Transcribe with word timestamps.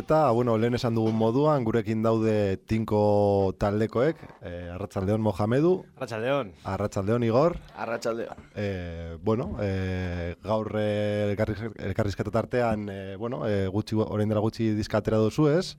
Eta, 0.00 0.30
bueno, 0.30 0.56
lehen 0.56 0.74
esan 0.78 0.94
dugun 0.96 1.16
moduan, 1.18 1.64
gurekin 1.66 2.00
daude 2.02 2.56
tinko 2.70 3.52
taldekoek, 3.60 4.16
eh, 4.48 4.70
Arratsaldeon 4.72 5.20
Mohamedu, 5.20 5.72
Arratxaldeon. 5.98 6.52
Arratsaldeon 6.64 7.24
Igor, 7.26 7.56
Arratxaldeon. 7.76 8.36
eh, 8.54 9.18
bueno, 9.22 9.56
eh, 9.60 10.36
gaur 10.42 10.70
eh, 10.80 11.34
elkarriz- 11.34 11.74
elkarrizketa 11.76 12.30
tartean, 12.30 12.88
eh, 12.88 13.16
bueno, 13.18 13.42
eh, 13.48 13.66
gutxi, 13.68 13.94
orain 14.00 14.28
dela 14.30 14.40
gutxi 14.40 14.70
diskatera 14.74 15.18
duzu 15.18 15.48
ez, 15.48 15.76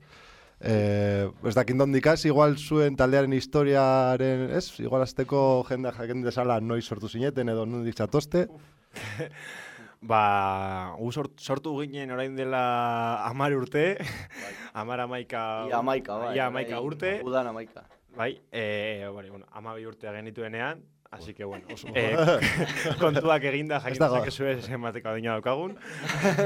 Eh, 0.64 1.26
ez 1.42 1.54
dakit 1.56 1.74
dondik 1.74 2.06
hasi, 2.06 2.28
igual 2.28 2.52
zuen 2.56 2.94
taldearen 2.94 3.32
historiaren, 3.34 4.44
ez? 4.54 4.68
Igual 4.78 5.02
azteko 5.02 5.64
jendea 5.66 5.90
jakin 5.96 6.22
desala 6.22 6.60
noiz 6.60 6.84
sortu 6.86 7.08
zineten 7.08 7.48
edo 7.50 7.64
nondik 7.66 7.96
zatozte. 7.98 8.44
Ba, 10.02 10.96
gu 10.98 11.12
sort, 11.14 11.38
sortu 11.38 11.76
ginen 11.78 12.10
orain 12.10 12.34
dela 12.34 12.62
amar 13.30 13.52
urte, 13.54 13.96
amar 14.74 14.98
amaika, 15.04 15.42
Ia 15.70 15.78
amaika, 15.78 16.16
bai. 16.18 16.32
ia 16.36 16.46
amaika 16.50 16.74
bai, 16.80 16.86
urte, 16.86 17.12
Udan 17.22 17.46
amaika. 17.46 17.84
bai, 18.16 18.40
e, 18.50 19.06
bari, 19.14 19.30
bueno, 19.30 19.46
amabi 19.52 19.86
urtea 19.86 20.12
genituenean, 20.12 20.82
así 21.12 21.34
que, 21.34 21.44
bueno, 21.44 21.64
oso, 21.72 21.88
e, 21.94 22.16
kontuak 23.02 23.44
eginda 23.44 23.78
jakin 23.84 24.00
dezakezu 24.00 24.46
ez 24.48 24.64
zenbateko 24.66 25.10
adina 25.12 25.34
daukagun. 25.36 25.76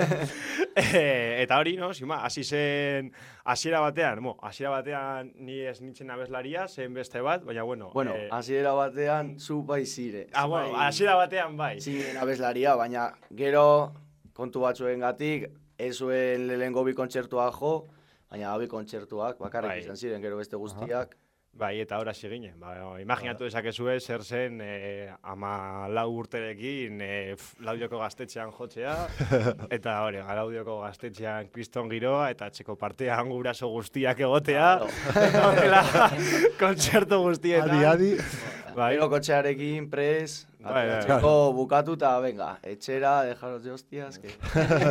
e, 0.76 1.42
eta 1.42 1.58
hori, 1.62 1.76
no, 1.78 1.92
zima, 1.94 2.18
hasi 2.26 2.42
zen, 2.44 3.12
hasiera 3.44 3.80
batean, 3.80 4.20
mo, 4.22 4.36
hasiera 4.42 4.72
batean 4.74 5.32
ni 5.38 5.60
ez 5.70 5.78
nintzen 5.80 6.10
abeslaria, 6.10 6.66
zen 6.68 6.94
beste 6.94 7.22
bat, 7.24 7.44
baina, 7.46 7.62
bueno, 7.62 7.90
Bueno, 7.94 8.14
eh, 8.16 8.28
hasiera 8.32 8.72
batean 8.76 9.38
zu 9.40 9.62
bai 9.62 9.84
zire. 9.86 10.26
ah, 10.32 10.46
bueno, 10.46 10.76
hasiera 10.76 11.14
batean 11.16 11.56
bai. 11.56 11.80
Zinen 11.80 12.16
abeslaria, 12.18 12.74
baina 12.76 13.12
gero 13.34 13.92
kontu 14.36 14.60
batzuen 14.66 15.00
gatik, 15.00 15.46
ez 15.78 15.94
zuen 15.96 16.48
lehengo 16.48 16.82
bi 16.84 16.92
kontzertuak 16.94 17.54
jo, 17.60 17.86
baina 18.30 18.56
bi 18.58 18.66
kontzertuak 18.68 19.38
bakarrik 19.38 19.70
Bai. 19.70 19.78
izan 19.84 19.96
ziren, 19.96 20.20
gero 20.22 20.36
beste 20.36 20.56
guztiak. 20.56 21.14
Bai, 21.56 21.78
eta 21.80 21.96
ora 21.98 22.12
ginen. 22.12 22.58
Ba, 22.60 22.74
imaginatu 23.00 23.44
dezakezue 23.46 23.94
zer 24.00 24.22
zen 24.22 24.58
eh, 24.60 25.08
ama 25.22 25.86
lau 25.88 26.10
urterekin 26.18 27.00
eh, 27.00 27.32
f- 27.32 27.54
laudioko 27.64 27.96
gaztetxean 28.02 28.52
jotzea, 28.52 28.92
eta 29.76 29.94
hori, 30.04 30.18
laudioko 30.20 30.82
gaztetxean 30.82 31.48
kriston 31.48 31.88
giroa, 31.88 32.28
eta 32.30 32.50
txeko 32.50 32.76
partean 32.76 33.30
guraso 33.32 33.68
guztiak 33.72 34.20
egotea, 34.20 34.68
horrela 35.46 35.82
kontzertu 36.60 37.22
guztietan. 37.24 37.70
Adi, 37.70 38.12
adi. 38.12 38.65
Bai, 38.76 38.92
Gero 38.92 39.06
kotxearekin 39.08 39.86
pres, 39.88 40.44
Bai, 40.60 40.72
bai, 40.74 40.82
ateratzeko 40.98 41.52
bukatu 41.56 41.94
eta 41.96 42.10
venga, 42.20 42.48
etxera, 42.66 43.22
dejaros 43.24 43.62
de 43.64 43.72
hostias, 43.72 44.18
que... 44.18 44.34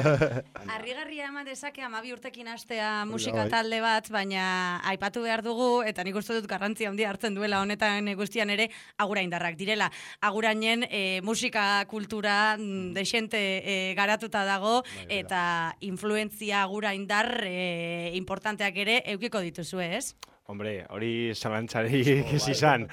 Arrigarria 0.76 1.28
eman 1.30 1.46
dezake 1.46 1.84
amabi 1.86 2.14
urtekin 2.16 2.48
hastea 2.50 2.90
bai. 3.04 3.12
musika 3.12 3.46
talde 3.52 3.82
bat, 3.84 4.10
baina 4.10 4.80
aipatu 4.90 5.22
behar 5.26 5.44
dugu, 5.46 5.84
eta 5.86 6.04
nik 6.08 6.18
uste 6.18 6.34
dut 6.34 6.50
garrantzia 6.50 6.90
handia 6.90 7.12
hartzen 7.12 7.38
duela 7.38 7.62
honetan 7.62 8.10
guztian 8.18 8.50
ere, 8.50 8.72
aguraindarrak 8.98 9.58
direla. 9.60 9.92
Agurainen 10.22 10.88
eh, 10.90 11.22
musika 11.22 11.86
kultura 11.92 12.56
mm, 12.58 12.94
desente 12.98 13.42
eh, 13.62 13.94
garatuta 13.98 14.46
dago, 14.50 14.80
eta 15.10 15.76
influentzia 15.82 16.64
aguraindar 16.64 17.36
eh, 17.46 18.16
importanteak 18.18 18.82
ere 18.86 19.04
eukiko 19.14 19.46
dituzue, 19.46 19.92
ez? 20.00 20.16
Hombre, 20.48 20.86
hori 20.94 21.34
zalantzarik 21.34 22.08
ez 22.38 22.44
izan. 22.52 22.86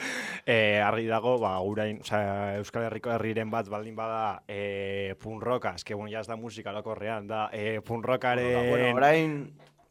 Eh, 0.46 0.80
argi 0.80 1.04
dago, 1.10 1.34
ba, 1.42 1.58
gurain, 1.60 1.98
osea, 2.00 2.56
Euskal 2.62 2.86
Herriko 2.88 3.12
herriren 3.12 3.50
bat 3.52 3.68
baldin 3.68 3.96
bada 3.96 4.42
eh, 4.48 5.12
punk 5.20 5.44
rocka, 5.44 5.74
eske, 5.76 5.94
bueno, 5.94 6.08
ja 6.12 6.22
ez 6.24 6.30
da 6.30 6.38
musika 6.40 6.72
lokorrean, 6.72 7.28
da 7.28 7.48
eh, 7.52 7.80
punk 7.84 8.08
rockaren... 8.08 8.70
Bueno, 8.70 8.94
orain 8.96 9.36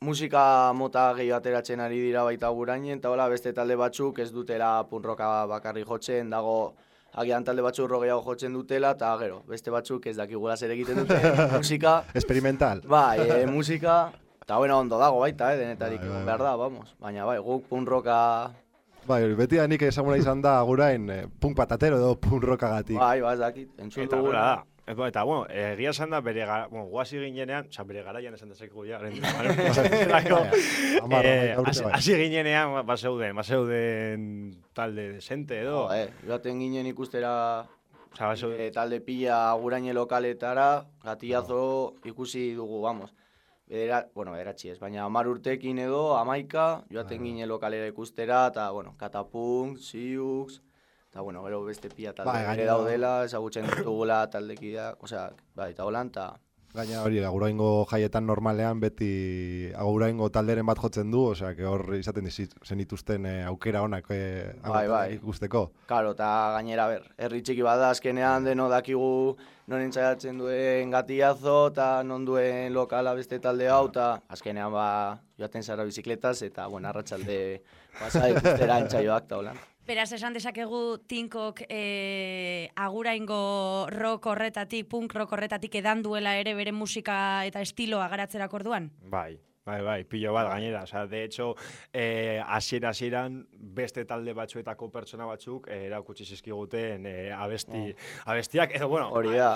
musika 0.01 0.73
mota 0.73 1.11
gehi 1.13 1.29
ateratzen 1.29 1.83
ari 1.85 1.99
dira 2.01 2.23
baita 2.25 2.49
gurainen, 2.49 2.97
eta 2.97 3.11
hola 3.13 3.27
beste 3.29 3.53
talde 3.53 3.78
batzuk 3.78 4.23
ez 4.23 4.31
dutela 4.33 4.79
punroka 4.89 5.29
bakarri 5.51 5.85
jotzen, 5.85 6.33
dago 6.33 6.73
agian 7.22 7.45
talde 7.45 7.61
batzuk 7.61 7.89
rogeiago 7.91 8.23
jotzen 8.25 8.57
dutela, 8.57 8.95
eta 8.97 9.13
gero, 9.22 9.43
beste 9.45 9.69
batzuk 9.69 10.07
ez 10.09 10.16
dakigula 10.17 10.57
zer 10.57 10.73
egiten 10.73 11.03
dute 11.03 11.19
musika, 11.59 11.99
Experimental. 12.16 12.81
bai, 12.89 13.19
e, 13.22 13.45
musika, 13.45 13.99
eta 14.51 14.57
bueno, 14.59 14.79
ondo 14.79 14.97
dago 15.00 15.19
baita, 15.23 15.53
eh, 15.53 15.57
denetarik 15.57 16.01
Bai, 16.01 16.09
bai, 16.09 16.16
bai. 16.17 16.25
behar 16.25 16.41
da, 16.44 16.56
vamos, 16.59 16.95
baina 17.00 17.23
bai, 17.23 17.38
guk 17.39 17.69
punroka, 17.69 18.51
Bai, 19.07 19.23
beti 19.34 19.56
da 19.57 19.63
nik 19.67 19.81
ezaguna 19.81 20.17
izan 20.19 20.41
da 20.44 20.57
gurain 20.67 21.07
eh, 21.09 21.23
punk 21.39 21.56
patatero 21.57 21.95
edo 21.97 22.16
punk 22.19 22.44
rockagatik. 22.44 22.97
bai, 23.00 23.22
ba, 23.22 23.31
ez 23.34 23.40
dakit, 23.40 23.69
entzun 23.79 24.03
Eta 24.03 24.17
duguna. 24.17 24.29
hola 24.29 24.41
da. 24.41 24.66
Eta, 24.91 25.07
eta, 25.07 25.23
bueno, 25.23 25.45
egia 25.50 25.90
esan 25.95 26.09
da 26.11 26.19
bere 26.22 26.44
gara, 26.45 26.67
bueno, 26.67 26.85
guazi 26.91 27.17
ginenean, 27.17 27.67
oza, 27.72 27.84
bere 27.88 28.03
garaian 28.03 28.34
esan 28.35 28.50
dezakegu 28.50 28.84
ja, 28.85 29.00
orain 29.00 29.16
zelako, 30.03 30.41
Hamar, 31.06 31.25
eh, 31.25 31.56
hasi 31.66 32.11
bai. 32.13 32.28
ginenean, 32.28 32.73
ba, 32.73 32.81
bazeuden, 32.84 33.35
bazeuden 33.35 34.28
talde 34.73 35.13
desente 35.13 35.61
edo, 35.61 35.88
Jo, 35.88 35.94
eh, 35.95 36.09
joaten 36.28 36.59
ginen 36.59 36.85
ikustera 36.91 37.34
oza, 38.11 38.28
bazeuden, 38.28 38.59
e, 38.59 38.69
talde 38.72 39.00
pila 39.00 39.40
aguraine 39.53 39.94
lokaletara, 39.95 40.84
gatiazo 41.03 41.94
ikusi 42.03 42.51
dugu, 42.53 42.81
vamos. 42.81 43.13
Bedera, 43.72 44.02
bueno, 44.14 44.34
bederatzi 44.36 44.68
ez, 44.74 44.80
baina 44.82 45.06
amar 45.06 45.30
urtekin 45.32 45.78
edo, 45.80 46.02
amaika, 46.18 46.84
joaten 46.92 47.24
ginen 47.24 47.48
lokalera 47.48 47.88
ikustera, 47.88 48.42
eta, 48.52 48.66
bueno, 48.76 48.96
Katapunk, 49.00 49.78
Siux, 49.80 50.58
eta, 51.08 51.22
bueno, 51.23 51.41
gero 51.46 51.62
beste 51.64 51.88
pila 51.90 52.12
talde 52.14 52.28
Bai, 52.34 52.41
ere 52.41 52.50
gainera- 52.50 52.73
daudela, 52.73 53.12
ezagutzen 53.29 53.70
ditugula 53.72 54.26
taldekideak, 54.34 55.02
osea, 55.08 55.29
bai, 55.56 55.70
eta 55.72 55.85
holan, 55.88 56.12
eta, 56.12 56.26
Gaina 56.72 57.02
hori, 57.03 57.18
aguraingo 57.28 57.85
jaietan 57.90 58.23
normalean 58.23 58.79
beti 58.79 59.08
aguraingo 59.76 60.29
talderen 60.32 60.66
bat 60.70 60.79
jotzen 60.79 61.09
du, 61.12 61.26
osea, 61.34 61.52
que 61.58 61.66
hor 61.68 61.84
izaten 61.97 62.29
zenituzten 62.32 63.26
eh, 63.28 63.41
aukera 63.50 63.82
onak 63.84 64.08
eh, 64.16 64.53
Bai, 64.64 64.85
bai. 64.88 65.08
ikusteko. 65.18 65.66
Karo, 65.90 66.14
eta 66.16 66.29
gainera 66.56 66.88
ber, 66.88 67.09
herri 67.18 67.41
txiki 67.44 67.66
bada 67.68 67.90
azkenean 67.91 68.47
deno 68.47 68.70
dakigu 68.72 69.35
non 69.68 69.84
entzaiatzen 69.84 70.40
duen 70.40 70.96
gatiazo 70.96 71.58
eta 71.73 71.90
non 72.08 72.23
duen 72.26 72.72
lokala 72.74 73.14
beste 73.20 73.40
talde 73.44 73.67
hau, 73.67 73.90
eta 73.91 74.22
azkenean 74.32 74.72
ba 74.72 74.88
joaten 75.40 75.64
zara 75.64 75.84
bizikletaz 75.84 76.38
eta, 76.47 76.67
bueno, 76.72 76.88
arratsalde 76.88 77.62
pasa 78.00 78.29
ikustera 78.32 78.79
entzaioak 78.85 79.28
eta 79.28 79.44
holan. 79.44 79.59
Beraz, 79.87 80.11
esan 80.13 80.35
dezakegu 80.37 80.99
tinkok 81.09 81.63
e, 81.66 82.69
aguraingo 82.78 83.87
rock 83.89 84.28
horretatik, 84.29 84.87
punk 84.87 85.16
rock 85.17 85.33
horretatik 85.33 85.75
edan 85.81 86.03
duela 86.05 86.35
ere 86.37 86.53
bere 86.53 86.72
musika 86.72 87.43
eta 87.49 87.63
estiloa 87.66 88.07
garatzerak 88.11 88.53
orduan? 88.53 88.91
bai, 89.01 89.39
bai, 89.66 89.81
bai, 89.85 90.03
pilo 90.09 90.34
bat 90.34 90.47
gainera, 90.49 90.84
oza, 90.84 91.05
de 91.08 91.23
hecho, 91.23 91.55
eh, 91.93 92.41
asiera 92.47 92.90
asieran 92.90 93.47
beste 93.52 94.05
talde 94.05 94.34
batzuetako 94.34 94.90
pertsona 94.91 95.28
batzuk 95.29 95.67
eh, 95.69 95.85
erakutsi 95.85 96.25
zizkiguten 96.25 97.05
eh, 97.05 97.31
abesti, 97.31 97.93
abestiak, 98.25 98.73
edo, 98.75 98.87
bueno, 98.90 99.11
Hori 99.13 99.35
da. 99.37 99.52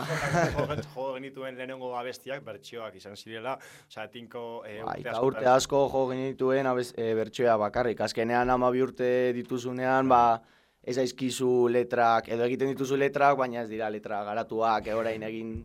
jo, 0.96 1.08
genituen 1.16 1.58
lehenengo 1.58 1.96
abestiak, 1.98 2.44
bertsioak 2.46 2.96
izan 3.02 3.18
zirela, 3.18 3.58
oza, 3.90 4.08
tinko 4.14 4.64
eh, 4.68 4.82
Bai, 4.84 5.00
urte 5.00 5.02
eta 5.02 5.16
askotan- 5.16 5.26
urte 5.32 5.50
asko 5.56 5.84
jo 5.92 6.08
genituen 6.14 6.68
abez, 6.70 6.92
e, 6.98 7.14
bertsoa 7.18 7.58
bakarrik. 7.58 8.02
Azkenean 8.06 8.50
amabi 8.54 8.86
urte 8.86 9.10
dituzunean, 9.34 10.08
ba, 10.10 10.42
ez 10.86 11.00
aizkizu 11.02 11.66
letrak, 11.74 12.30
edo 12.30 12.46
egiten 12.46 12.70
dituzu 12.76 12.98
letrak, 13.02 13.40
baina 13.42 13.64
ez 13.64 13.70
dira 13.74 13.90
letra 13.90 14.22
garatuak, 14.24 14.86
e, 14.86 14.94
orain 14.94 15.24
egin 15.26 15.56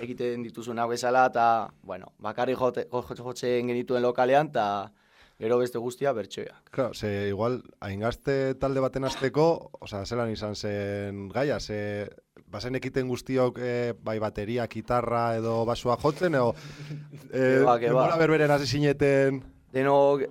egiten 0.00 0.42
dituzunak 0.42 0.88
bezala, 0.88 1.26
eta, 1.26 1.68
bueno, 1.82 2.12
bakarrik 2.18 2.58
jote, 2.58 2.86
jo, 2.92 3.02
jo- 3.02 3.24
jotzen 3.24 3.66
genituen 3.68 4.02
lokalean, 4.02 4.48
eta 4.52 4.92
gero 5.38 5.58
beste 5.58 5.78
guztia 5.78 6.12
bertsoak. 6.12 6.70
Claro, 6.70 6.94
ze 6.94 7.28
igual, 7.28 7.60
haingazte 7.80 8.54
talde 8.58 8.80
baten 8.80 9.04
azteko, 9.04 9.70
osea, 9.80 10.04
zelan 10.06 10.30
izan 10.32 10.56
zen 10.56 11.28
gaia, 11.28 11.60
ze 11.60 12.08
bazen 12.48 12.74
ekiten 12.74 13.06
guztiok 13.08 13.58
eh, 13.62 13.92
bai 14.02 14.18
bateria, 14.18 14.66
gitarra 14.66 15.36
edo 15.36 15.64
basua 15.68 15.96
jotzen, 16.02 16.34
edo 16.34 16.54
eh, 17.32 17.60
keba. 17.60 17.78
denbora 17.78 18.16
berberen 18.16 18.50
hasi 18.50 18.66
zineten, 18.66 19.42
Denok 19.72 20.22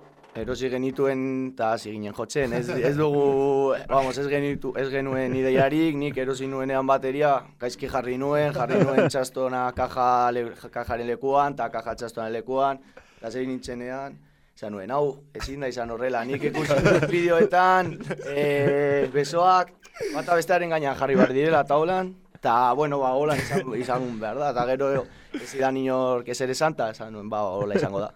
erosi 0.42 0.70
genituen 0.70 1.24
eta 1.52 1.72
hasi 1.74 1.92
ginen 1.92 2.14
jotzen. 2.16 2.52
Ez, 2.58 2.68
ez 2.68 2.94
dugu, 2.96 3.74
vamos, 3.90 4.16
ez, 4.18 4.26
genitu, 4.30 4.72
ez 4.78 4.88
genuen 4.92 5.34
ideiarik, 5.38 5.96
nik 5.98 6.18
erosi 6.18 6.46
nuenean 6.50 6.86
bateria, 6.86 7.34
gaizki 7.60 7.90
jarri 7.90 8.16
nuen, 8.20 8.52
jarri 8.56 8.80
nuen 8.84 9.10
txastona 9.10 9.66
kaja 9.76 10.08
le, 10.34 10.46
kajaren 10.74 11.10
lekuan, 11.10 11.58
eta 11.58 11.68
kaja 11.74 11.96
txastona 12.02 12.30
lekuan, 12.34 12.80
eta 13.18 13.34
zein 13.34 13.52
nintzenean, 13.52 14.24
Esan 14.58 14.72
nuen, 14.74 14.90
hau, 14.90 15.20
ezin 15.38 15.62
da 15.62 15.68
izan 15.70 15.92
horrela, 15.94 16.24
nik 16.26 16.48
dut 16.50 16.72
bideoetan, 17.12 17.92
e, 18.26 19.06
besoak, 19.14 19.70
bata 20.16 20.34
bestearen 20.34 20.74
gainean 20.74 20.98
jarri 20.98 21.14
behar 21.14 21.30
direla 21.36 21.60
taulan, 21.62 22.10
eta, 22.38 22.72
bueno, 22.78 22.98
ba, 23.02 23.12
hola 23.18 23.34
izan, 23.36 23.72
izan 23.74 24.04
behar 24.20 24.38
da, 24.38 24.50
eta 24.54 24.64
gero 24.70 24.88
ez 25.34 25.48
idan 25.58 25.76
inork 25.76 26.28
ez 26.30 26.38
ere 26.46 26.54
santa, 26.54 26.90
esan 26.94 27.12
nuen, 27.12 27.28
ba, 27.30 27.40
hola 27.58 27.74
izango 27.74 28.00
da. 28.00 28.12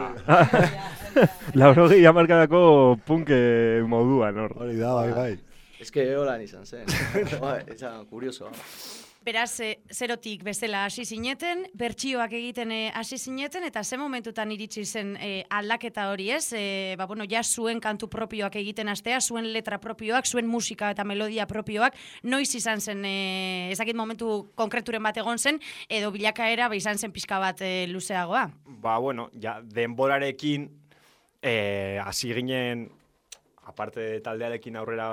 Laurogei 1.58 2.04
hamarkadako 2.06 2.98
punke 3.06 3.38
moduan, 3.88 4.36
hor. 4.38 4.52
hori 4.60 4.76
da, 4.78 4.92
bai, 4.94 5.10
bai. 5.16 5.32
Ez 5.80 5.88
que 5.90 6.04
holan 6.14 6.42
izan 6.44 6.66
zen. 6.68 6.84
Bai, 7.40 7.62
izan 7.74 8.04
kurioso. 8.06 8.50
Beraz, 9.20 9.60
e, 9.60 9.82
zerotik 9.92 10.40
bezala 10.46 10.86
hasi 10.86 11.04
zineten, 11.04 11.66
bertsioak 11.76 12.32
egiten 12.32 12.70
eh, 12.72 12.90
hasi 12.96 13.18
zineten, 13.18 13.66
eta 13.68 13.82
ze 13.84 13.98
momentutan 14.00 14.50
iritsi 14.54 14.86
zen 14.86 15.10
e, 15.20 15.44
aldaketa 15.50 16.06
hori 16.08 16.30
ez? 16.32 16.54
E, 16.56 16.94
ba, 16.96 17.04
bueno, 17.04 17.26
ja 17.28 17.42
zuen 17.44 17.82
kantu 17.84 18.08
propioak 18.08 18.56
egiten 18.56 18.88
astea, 18.88 19.20
zuen 19.20 19.50
letra 19.52 19.76
propioak, 19.78 20.24
zuen 20.24 20.48
musika 20.48 20.88
eta 20.94 21.04
melodia 21.04 21.44
propioak, 21.46 21.98
noiz 22.22 22.48
izan 22.56 22.80
zen, 22.80 23.04
e, 23.04 23.68
ezakit 23.74 23.96
momentu 23.96 24.46
konkreturen 24.56 25.04
bat 25.04 25.20
egon 25.20 25.36
zen, 25.36 25.60
edo 25.88 26.08
bilakaera 26.16 26.70
ba, 26.72 26.80
izan 26.80 26.96
zen 26.96 27.12
pixka 27.12 27.38
bat 27.44 27.60
e, 27.60 27.86
luzeagoa. 27.92 28.46
Ba, 28.80 28.96
bueno, 28.98 29.28
ja, 29.36 29.58
denborarekin 29.60 30.70
eh, 31.42 32.00
hasi 32.04 32.32
ginen 32.34 32.88
aparte 33.70 34.00
de 34.00 34.18
taldearekin 34.24 34.76
aurrera, 34.80 35.06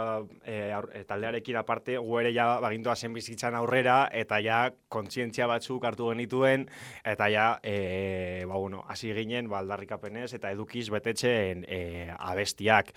e, 0.44 0.72
aur, 0.76 0.90
e, 0.96 1.04
taldearekin 1.08 1.60
aparte, 1.62 1.98
gu 2.02 2.18
ere 2.22 2.34
ja 2.36 2.48
bagintoa 2.64 2.96
zen 2.96 3.14
bizitzan 3.16 3.56
aurrera, 3.58 4.00
eta 4.12 4.42
ja 4.44 4.64
kontzientzia 4.94 5.48
batzuk 5.50 5.86
hartu 5.88 6.10
genituen, 6.12 6.68
eta 7.06 7.30
ja, 7.34 7.48
e, 7.64 8.44
ba, 8.50 8.58
bueno, 8.58 8.84
hasi 8.90 9.14
ginen, 9.16 9.52
ba, 9.52 9.62
aldarrikapenez, 9.64 10.32
eta 10.38 10.52
edukiz 10.56 10.90
betetzen 10.94 11.64
e, 11.68 12.12
abestiak. 12.18 12.94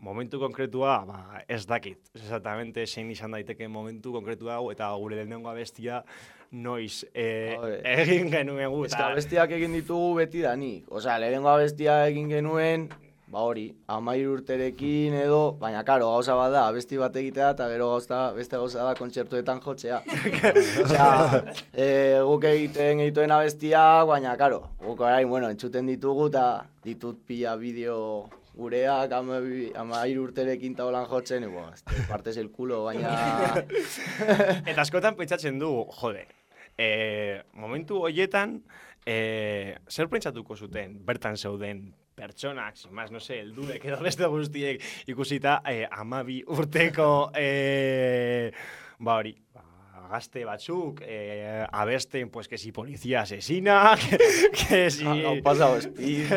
Momentu 0.00 0.38
konkretua, 0.40 1.02
ba, 1.04 1.42
ez 1.52 1.66
dakit. 1.68 1.98
Exactamente, 2.16 2.86
zein 2.86 3.10
izan 3.12 3.36
daiteke 3.36 3.68
momentu 3.68 4.14
konkretua 4.14 4.56
hau, 4.56 4.70
eta 4.72 4.88
gure 4.96 5.18
lehenengo 5.18 5.50
abestia, 5.52 6.00
noiz 6.50 7.04
e, 7.12 7.26
egin 7.92 8.30
genuen 8.32 8.70
gu. 8.72 8.84
Ez 8.86 8.94
que 8.94 9.02
abestiak 9.04 9.52
egin 9.58 9.74
ditugu 9.76 10.14
beti 10.22 10.46
danik. 10.46 10.86
Osea, 10.88 11.18
lehenengo 11.20 11.50
abestia 11.52 11.98
egin 12.08 12.30
genuen, 12.32 12.88
ba 13.26 13.42
hori, 13.42 13.64
amair 13.90 14.28
urterekin 14.30 15.14
edo, 15.18 15.56
baina 15.58 15.82
karo, 15.84 16.12
gauza 16.14 16.36
bat 16.38 16.52
da, 16.54 16.62
abesti 16.70 16.98
bat 17.00 17.16
egitea, 17.18 17.50
eta 17.56 17.66
gero 17.72 17.88
gauza, 17.90 18.20
beste 18.36 18.54
gauza 18.60 18.84
da 18.86 18.94
kontzertuetan 18.94 19.60
jotzea. 19.64 19.98
Osea, 20.84 21.42
e, 21.74 21.88
guk 22.22 22.46
egiten 22.52 23.02
egituen 23.02 23.34
abestiak, 23.34 24.06
baina 24.12 24.36
karo, 24.38 24.62
guk 24.84 25.02
orain, 25.02 25.26
bueno, 25.28 25.50
entzuten 25.50 25.90
ditugu, 25.90 26.28
eta 26.30 26.46
ditut 26.86 27.18
pila 27.26 27.56
bideo 27.58 27.98
gureak 28.56 29.12
amabi- 29.12 29.72
amair 29.76 30.22
urterekin 30.22 30.78
eta 30.78 30.86
holan 30.86 31.10
jotzen, 31.10 31.44
e, 31.44 31.50
bueno, 31.50 31.74
este, 31.74 32.06
partes 32.08 32.38
el 32.38 32.52
culo, 32.54 32.84
baina... 32.86 33.10
Eta 34.70 34.80
askotan 34.86 35.18
pentsatzen 35.18 35.58
du, 35.58 35.74
jode, 35.98 36.28
e, 36.78 37.42
momentu 37.58 38.04
hoietan, 38.06 38.60
e, 39.02 39.76
zer 39.90 40.08
pentsatuko 40.14 40.56
zuten, 40.56 41.00
bertan 41.04 41.36
zeuden 41.36 41.88
pertsonak, 42.16 42.76
sin 42.80 42.94
más, 42.96 43.12
no 43.12 43.20
sé, 43.20 43.40
heldudek 43.44 43.84
edo 43.84 44.00
beste 44.02 44.26
guztiek 44.32 44.82
ikusita, 45.06 45.60
e, 45.68 45.84
amabi 45.86 46.40
urteko, 46.48 47.30
e, 47.36 48.50
ba 48.98 49.20
hori, 49.20 49.36
gazte 50.10 50.44
batzuk, 50.44 51.00
e, 51.02 51.66
abesten, 51.72 52.30
pues, 52.30 52.48
que 52.48 52.58
si 52.58 52.72
policía 52.72 53.22
asesina, 53.22 53.96
que, 54.00 54.18
que 54.52 54.90
si... 54.90 55.06
Hau 55.06 55.42
pasau 55.42 55.80
speed. 55.80 56.30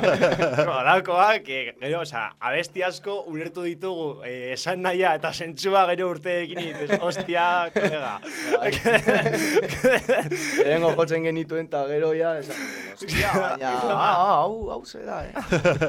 Holakoak, 0.66 1.42
que, 1.42 1.76
gero, 1.80 2.00
oza, 2.00 2.36
abesti 2.40 2.82
asko 2.82 3.24
ulertu 3.30 3.62
ditugu, 3.66 4.22
eh, 4.24 4.52
esan 4.54 4.82
nahia 4.82 5.14
eta 5.18 5.32
zentzua 5.32 5.86
gero 5.90 6.10
urteekin 6.14 6.60
dices, 6.62 6.98
ostia, 7.00 7.70
kolega. 7.74 8.18
Lehengo 10.64 10.94
jotzen 10.98 11.26
genituen 11.28 11.68
eta 11.68 11.84
gero 11.90 12.12
ja, 12.16 12.36
esan, 12.40 12.58
hostia, 12.94 13.32
baina, 13.36 13.74
ah, 13.94 14.40
hau, 14.40 14.70
hau 14.74 14.82
ze 14.84 15.04
da, 15.06 15.22
eh? 15.26 15.32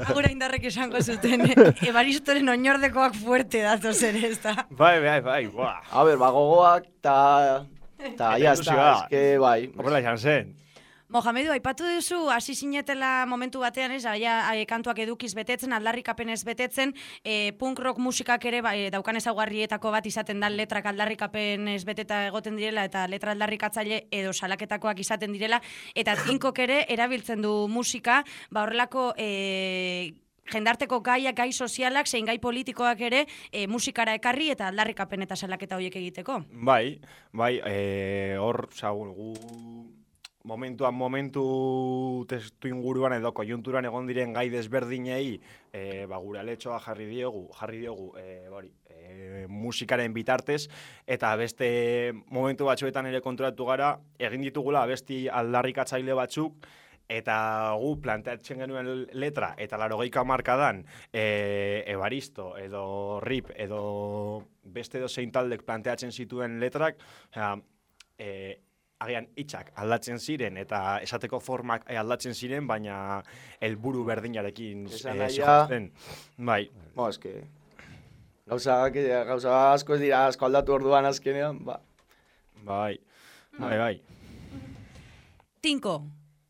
Agura 0.05 0.31
indarrek 0.31 0.67
esango 0.71 1.01
zuten, 1.01 1.45
ebaristoren 1.87 2.55
oinordekoak 2.55 3.17
fuerte 3.21 3.63
datoz 3.65 3.99
ere, 4.07 4.25
ez 4.31 4.39
da? 4.43 4.55
bai, 4.69 4.97
bai, 5.03 5.19
bai, 5.21 5.43
buah. 5.51 5.81
A 5.91 6.05
ber, 6.07 6.17
ba, 6.21 6.31
gogoak, 6.33 6.87
ta, 7.01 7.67
ta, 7.67 7.81
Eta 8.01 8.37
ya 8.37 8.53
está, 8.53 8.73
ilusioa. 8.73 8.91
eske, 9.03 9.37
bai. 9.37 9.71
Horrela 9.77 9.99
izan 10.01 10.17
zen. 10.17 10.57
Mohamedu, 11.11 11.51
aipatu 11.51 11.83
duzu, 11.83 12.29
hasi 12.31 12.53
zinetela 12.55 13.25
momentu 13.27 13.59
batean, 13.59 13.91
ez, 13.91 14.05
aia, 14.07 14.37
kantuak 14.67 15.01
edukiz 15.03 15.33
betetzen, 15.35 15.73
aldarrikapenez 15.75 16.39
betetzen, 16.47 16.93
e, 17.25 17.51
punk 17.59 17.81
rock 17.83 17.99
musikak 17.99 18.45
ere 18.47 18.61
ba, 18.63 18.71
e, 18.79 18.87
daukan 18.93 19.19
ezaugarrietako 19.19 19.91
bat 19.91 20.07
izaten 20.07 20.39
da 20.39 20.47
letrak 20.47 20.87
aldarrikapenez 20.87 21.83
beteta 21.83 22.23
egoten 22.29 22.55
direla, 22.55 22.87
eta 22.87 23.03
letra 23.11 23.35
aldarrikatzaile 23.35 24.05
edo 24.09 24.31
salaketakoak 24.31 25.03
izaten 25.03 25.35
direla, 25.35 25.59
eta 25.95 26.15
tinkok 26.29 26.63
ere 26.63 26.85
erabiltzen 26.87 27.43
du 27.43 27.67
musika, 27.67 28.23
ba 28.49 28.63
horrelako... 28.63 29.11
E, 29.17 30.13
jendarteko 30.51 31.01
gaiak, 31.05 31.35
gai 31.37 31.51
sozialak, 31.53 32.07
zein 32.07 32.25
gai 32.25 32.37
politikoak 32.39 33.01
ere 33.01 33.25
e, 33.51 33.67
musikara 33.67 34.15
ekarri 34.17 34.51
eta 34.51 34.67
aldarrikapen 34.71 35.27
eta 35.27 35.35
salaketa 35.35 35.77
horiek 35.77 35.95
egiteko. 36.01 36.41
Bai, 36.51 36.99
bai, 37.31 37.59
eh, 37.65 38.37
hor, 38.39 38.65
oza, 38.71 38.91
gu, 38.91 39.33
momentuan 40.43 40.93
momentu 40.93 42.25
testu 42.29 42.69
inguruan 42.69 43.13
edo 43.13 43.31
kojunturan 43.33 43.85
egon 43.85 44.07
diren 44.09 44.33
gai 44.33 44.47
desberdinei 44.49 45.39
e, 45.71 46.05
ba, 46.09 46.17
gure 46.17 46.41
aletxoa 46.41 46.79
jarri 46.81 47.05
diogu, 47.11 47.47
jarri 47.59 47.83
diogu 47.83 48.11
e, 48.17 48.25
hori, 48.49 48.71
e, 48.89 49.45
musikaren 49.49 50.13
bitartez 50.13 50.65
eta 51.05 51.35
beste 51.37 52.13
momentu 52.33 52.65
batzuetan 52.65 53.11
ere 53.11 53.21
konturatu 53.21 53.69
gara 53.69 53.93
egin 54.19 54.41
ditugula 54.47 54.85
besti 54.89 55.27
aldarrikatzaile 55.29 56.17
batzuk 56.17 56.65
eta 57.11 57.35
gu 57.81 57.91
planteatzen 58.03 58.63
genuen 58.63 58.89
letra 59.19 59.51
eta 59.59 59.77
larogeika 59.81 60.23
markadan 60.23 60.83
e, 61.11 61.83
Ebaristo 61.91 62.53
edo 62.57 63.19
Rip 63.23 63.51
edo 63.55 63.81
beste 64.63 64.99
edo 65.01 65.09
zein 65.09 65.31
taldek 65.31 65.65
planteatzen 65.67 66.11
zituen 66.11 66.59
letrak, 66.61 67.01
osea, 67.33 67.55
e, 68.17 68.29
agian 69.01 69.25
hitzak 69.35 69.71
aldatzen 69.81 70.19
ziren 70.21 70.57
eta 70.61 70.99
esateko 71.01 71.39
formak 71.41 71.87
eh, 71.89 71.97
aldatzen 71.97 72.35
ziren, 72.37 72.67
baina 72.69 73.21
helburu 73.59 74.03
berdinarekin 74.05 74.85
Esan 74.93 75.15
eh, 75.15 75.19
nahia- 75.23 75.33
zihoazen. 75.39 75.87
Bai, 76.37 76.61
Bo, 76.95 77.07
eske, 77.09 77.33
gauza, 78.45 78.77
gauza 78.93 79.55
asko 79.73 79.97
ez 79.97 80.01
dira, 80.03 80.27
asko 80.29 80.45
aldatu 80.45 80.75
orduan 80.77 81.09
azkenean, 81.09 81.63
ba. 81.65 81.79
bai, 82.63 82.99
bai, 83.57 83.77
bai. 83.81 83.95
Tinko, 85.61 85.95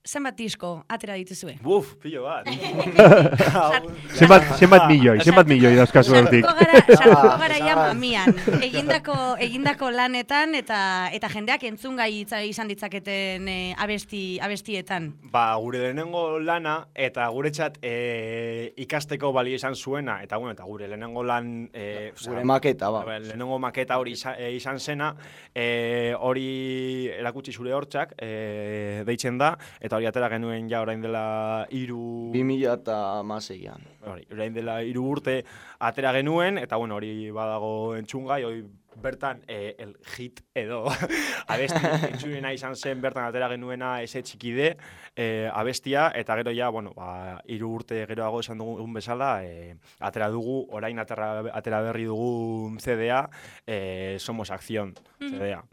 zenbat 0.08 0.36
disko 0.38 0.84
atera 0.89 1.13
dituzue? 1.20 1.58
Buf, 1.62 1.96
pillo 2.01 2.24
bat. 2.25 2.48
Zenbat, 4.20 4.48
zenbat 4.58 4.88
milioi, 4.89 5.20
zenbat 5.22 5.48
milioi 5.48 5.75
dauzkazu 5.77 6.15
hortik. 6.17 6.46
Sartuko 6.46 6.65
gara, 6.65 6.81
sartuko 6.98 7.38
gara 7.41 7.58
Ah, 7.62 7.67
ja 7.67 7.75
mamian. 7.77 8.34
Egindako, 8.63 9.15
egindako 9.43 9.91
lanetan 9.93 10.55
eta 10.58 10.79
eta 11.13 11.29
jendeak 11.29 11.63
entzungai 11.70 12.10
izan 12.48 12.72
ditzaketen 12.72 13.48
eh, 13.51 13.75
abesti, 13.77 14.39
abestietan. 14.41 15.12
Ba, 15.31 15.55
gure 15.62 15.84
lehenengo 15.86 16.39
lana 16.39 16.88
eta 16.96 17.27
guretzat 17.29 17.77
e, 17.86 18.74
ikasteko 18.81 19.31
balio 19.36 19.60
izan 19.60 19.75
zuena, 19.75 20.20
eta 20.24 20.38
bueno, 20.38 20.55
eta 20.58 20.65
gure 20.65 20.88
lehenengo 20.88 21.24
lan... 21.24 21.70
E, 21.74 22.12
Gure 22.22 22.43
maketa, 22.46 22.89
ba. 22.93 23.03
Ba, 23.05 23.20
lehenengo 23.22 23.60
maketa 23.62 23.98
hori 24.01 24.15
izan, 24.17 24.36
e, 24.39 24.51
izan 24.58 24.79
zena, 24.79 25.12
e, 25.53 26.13
hori 26.17 27.10
erakutsi 27.20 27.53
zure 27.53 27.74
hortzak, 27.74 28.15
e, 28.17 29.03
deitzen 29.08 29.38
da, 29.41 29.53
eta 29.79 29.90
hori 29.98 30.07
atera 30.10 30.29
genuen 30.31 30.69
ja 30.69 30.81
orain 30.83 31.01
dela 31.01 31.67
hiru... 31.69 32.31
2000 32.33 32.74
eta 32.74 32.98
maseian. 33.24 33.83
hori, 34.05 34.25
orain 34.31 34.53
dela 34.53 34.81
hiru 34.83 35.05
urte 35.15 35.41
atera 35.79 36.13
genuen, 36.13 36.57
eta 36.62 36.77
bueno, 36.77 36.95
hori 36.95 37.31
badago 37.31 37.95
entzungai, 37.98 38.43
hori 38.48 38.63
bertan 39.01 39.41
e, 39.48 39.75
el 39.79 39.95
hit 40.15 40.41
edo 40.55 40.83
abesti 41.51 41.79
entzunena 42.12 42.51
izan 42.53 42.75
zen 42.75 43.01
bertan 43.01 43.27
atera 43.29 43.50
genuena 43.53 43.93
ese 44.03 44.21
txikide 44.21 44.75
e, 45.15 45.50
abestia, 45.53 46.12
eta 46.15 46.36
gero 46.36 46.51
ja, 46.56 46.70
bueno, 46.70 46.94
ba, 46.96 47.41
hiru 47.46 47.72
urte 47.75 48.06
geroago 48.08 48.39
esan 48.39 48.62
dugun 48.62 48.94
bezala, 48.94 49.44
e, 49.44 49.75
atera 50.00 50.30
dugu, 50.32 50.65
orain 50.72 51.00
atera, 51.00 51.44
atera 51.53 51.82
berri 51.82 52.06
dugu 52.08 52.77
CDA, 52.80 53.30
e, 53.68 54.18
Somos 54.20 54.51
Acción, 54.51 54.94
CDA. 55.20 55.63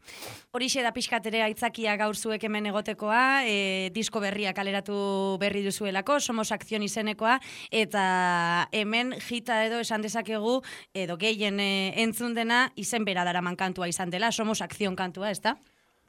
Horixe 0.50 0.82
da 0.82 0.92
pixkatere 0.92 1.42
aitzakia 1.42 1.96
gaur 1.96 2.16
zuek 2.16 2.44
hemen 2.44 2.66
egotekoa, 2.72 3.44
e, 3.46 3.90
disko 3.94 4.20
berria 4.20 4.52
kaleratu 4.54 5.38
berri 5.40 5.62
duzuelako, 5.64 6.18
Somos 6.20 6.50
Akzion 6.52 6.82
izenekoa, 6.82 7.38
eta 7.70 8.68
hemen 8.72 9.14
jita 9.22 9.62
edo 9.66 9.80
esan 9.84 10.02
dezakegu, 10.02 10.60
edo 10.94 11.16
gehien 11.16 11.60
e, 11.62 11.94
entzun 12.02 12.34
dena, 12.34 12.68
izen 12.76 13.06
bera 13.06 13.24
daraman 13.24 13.56
kantua 13.56 13.88
izan 13.88 14.10
dela, 14.10 14.32
Somos 14.32 14.60
Akzion 14.62 14.96
kantua, 14.96 15.30
ez 15.30 15.40
da? 15.40 15.56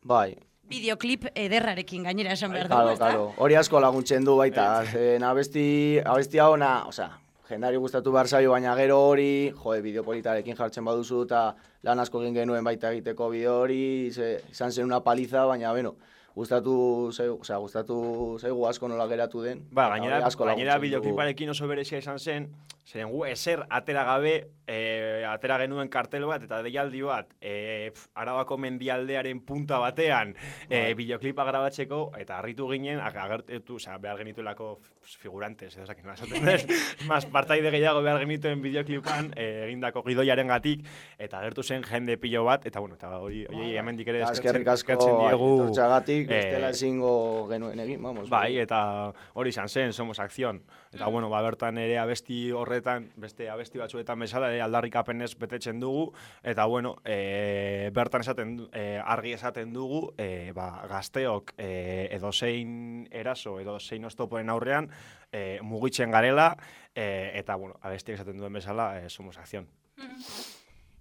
Bai, 0.02 0.34
Videoclip 0.70 1.26
ederrarekin 1.34 2.04
gainera 2.06 2.34
esan 2.38 2.52
behar 2.54 2.68
dugu, 2.70 2.76
Claro, 2.78 2.92
ez 2.94 3.00
da? 3.00 3.08
claro. 3.10 3.34
Hori 3.38 3.56
asko 3.56 3.80
laguntzen 3.82 4.24
du 4.26 4.36
baita. 4.38 4.84
Zen 4.92 5.24
abesti, 5.24 6.00
abestia 6.06 6.50
ona, 6.50 6.86
osea, 6.88 7.10
jendari 7.50 7.78
gustatu 7.82 8.12
behar 8.14 8.28
zaio, 8.28 8.52
baina 8.52 8.76
gero 8.78 9.00
hori, 9.10 9.52
joe, 9.64 9.82
bideopolitarekin 9.82 10.56
jartzen 10.56 10.86
baduzu, 10.86 11.24
eta 11.26 11.56
lan 11.84 12.00
asko 12.00 12.22
egin 12.22 12.36
genuen 12.38 12.64
baita 12.64 12.92
egiteko 12.94 13.30
bideo 13.34 13.56
hori, 13.64 13.82
ze, 14.14 14.36
izan 14.52 14.72
zen 14.72 14.86
una 14.86 15.00
paliza, 15.02 15.46
baina, 15.50 15.72
bueno, 15.72 15.96
gustatu 16.36 16.76
zaigu, 17.12 17.40
osea, 17.42 17.58
gustatu 17.58 18.38
zaigu 18.40 18.68
asko 18.70 18.88
nola 18.88 19.08
geratu 19.08 19.42
den. 19.42 19.66
Ba, 19.72 19.90
gainera, 19.96 20.22
gainera 20.30 20.78
bideokliparekin 20.78 21.50
oso 21.50 21.68
berezia 21.68 21.98
izan 21.98 22.20
zen, 22.20 22.46
Zeren 22.90 23.12
gu 23.14 23.20
ezer 23.30 23.60
atera 23.70 24.02
gabe, 24.04 24.32
e, 24.66 25.22
atera 25.30 25.60
genuen 25.62 25.92
kartel 25.94 26.24
bat 26.26 26.42
eta 26.42 26.64
deialdi 26.66 27.04
bat, 27.06 27.28
e, 27.38 27.92
pf, 27.94 28.08
arabako 28.18 28.58
mendialdearen 28.58 29.44
punta 29.46 29.78
batean, 29.78 30.32
e, 30.70 30.96
bideoklipa 30.98 31.46
grabatzeko, 31.46 32.00
eta 32.18 32.40
harritu 32.40 32.66
ginen, 32.72 32.98
ag- 32.98 33.20
agertu, 33.22 33.76
osea, 33.78 34.00
behar 34.02 34.18
genituelako 34.24 34.80
figurantes, 35.06 35.76
edo 35.78 35.86
dut, 35.86 36.74
mas 37.10 37.28
partaide 37.30 37.70
gehiago 37.70 38.02
behar 38.02 38.24
genituen 38.24 38.62
bideoklipan, 38.66 39.34
e, 39.38 39.46
egindako 39.68 40.02
gidoiaren 40.10 40.48
gatik, 40.50 40.82
eta 41.20 41.44
agertu 41.44 41.62
zen 41.62 41.84
jende 41.84 42.18
pilo 42.18 42.44
bat, 42.46 42.66
eta 42.66 42.80
bueno, 42.80 42.96
eta 42.96 43.20
hori, 43.20 43.46
hemendik 43.78 44.08
ere 44.08 44.24
eskertzen, 44.24 44.46
Eskerrik 44.50 44.68
asko 44.74 44.92
eskertzen 44.98 45.22
diegu. 45.28 45.52
etortxagatik, 45.62 46.26
eh, 46.26 46.34
bestela 46.42 46.74
ezingo 46.74 47.14
genuen 47.54 47.86
egin, 47.86 48.02
vamos. 48.02 48.30
Bai, 48.30 48.58
eta 48.58 49.14
hori 49.36 49.50
izan 49.54 49.70
zen, 49.70 49.94
somos 49.94 50.20
acción. 50.20 50.64
Eta, 50.92 51.06
bueno, 51.06 51.30
ba, 51.30 51.42
bertan 51.46 51.78
ere 51.78 52.00
abesti 52.02 52.52
horretan, 52.52 53.12
beste 53.22 53.50
abesti 53.54 53.78
batzuetan 53.78 54.24
bezala, 54.26 54.50
ere 54.50 54.64
aldarrikapenez 54.66 55.36
betetzen 55.38 55.80
dugu, 55.80 56.08
eta, 56.42 56.66
bueno, 56.66 56.96
e, 57.06 57.92
bertan 57.94 58.26
esaten, 58.26 58.56
e, 58.74 58.98
argi 58.98 59.36
esaten 59.38 59.74
dugu, 59.74 60.16
e, 60.18 60.50
ba, 60.58 60.72
gazteok 60.90 61.54
e, 61.58 61.70
edo 62.18 62.34
zein 62.34 63.06
eraso, 63.12 63.60
edo 63.62 63.78
zein 63.80 64.10
oztopoen 64.10 64.50
aurrean, 64.50 64.90
e, 65.32 65.60
mugitzen 65.62 66.10
garela, 66.10 66.56
e, 66.96 67.38
eta, 67.38 67.56
bueno, 67.56 67.78
abestiak 67.82 68.18
esaten 68.18 68.42
duen 68.42 68.58
bezala, 68.58 68.96
e, 68.98 69.10
somos 69.14 69.38
acción. 69.38 69.70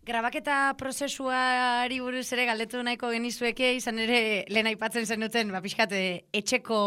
Grabaketa 0.09 0.73
prozesuari 0.81 1.99
buruz 2.01 2.31
ere 2.33 2.47
galdetu 2.49 2.81
nahiko 2.81 3.11
genizueke, 3.13 3.75
izan 3.77 3.99
ere 4.01 4.47
lehen 4.49 4.71
aipatzen 4.71 5.05
zenuten, 5.05 5.51
ba, 5.53 5.61
pixkat, 5.61 5.93
eh, 5.93 6.23
etxeko 6.33 6.79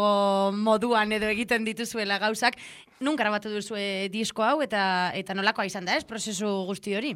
moduan 0.58 1.14
edo 1.14 1.28
egiten 1.30 1.62
dituzuela 1.62 2.18
gauzak. 2.18 2.58
Nun 2.98 3.14
grabatu 3.14 3.52
duzue 3.52 4.08
disko 4.10 4.42
hau 4.42 4.56
eta 4.66 4.82
eta 5.14 5.38
nolakoa 5.38 5.68
izan 5.70 5.86
da, 5.86 5.94
ez, 6.00 6.02
prozesu 6.02 6.50
guzti 6.66 6.96
hori? 6.98 7.14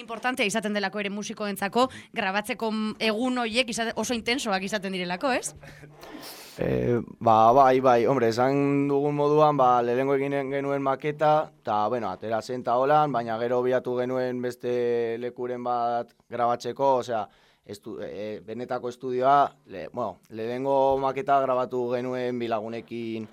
Importantea 0.00 0.48
izaten 0.48 0.72
delako 0.72 1.04
ere 1.04 1.12
musikoentzako, 1.12 1.90
grabatzeko 2.16 2.72
egun 3.10 3.44
horiek 3.44 3.76
oso 3.92 4.16
intensoak 4.16 4.64
izaten 4.64 4.96
direlako, 4.96 5.36
ez? 5.36 5.52
E, 6.58 7.02
ba, 7.20 7.52
bai, 7.52 7.80
bai, 7.84 8.06
hombre, 8.08 8.30
esan 8.32 8.88
dugun 8.88 9.12
moduan, 9.14 9.58
ba, 9.60 9.82
lehengo 9.84 10.14
egin 10.16 10.32
genuen 10.48 10.80
maketa, 10.82 11.50
eta, 11.60 11.82
bueno, 11.92 12.08
atera 12.08 12.38
zen 12.40 12.62
ta 12.64 12.78
holan, 12.80 13.12
baina 13.12 13.36
gero 13.42 13.58
biatu 13.62 13.92
genuen 13.98 14.40
beste 14.40 15.18
lekuren 15.20 15.60
bat 15.66 16.14
grabatzeko, 16.32 16.94
osea, 17.02 17.26
estu, 17.66 17.98
e, 18.00 18.40
benetako 18.46 18.88
estudioa, 18.88 19.50
le, 19.68 19.88
bueno, 19.92 20.22
lehengo 20.30 20.96
maketa 21.02 21.42
grabatu 21.44 21.90
genuen 21.92 22.38
bilagunekin 22.40 23.28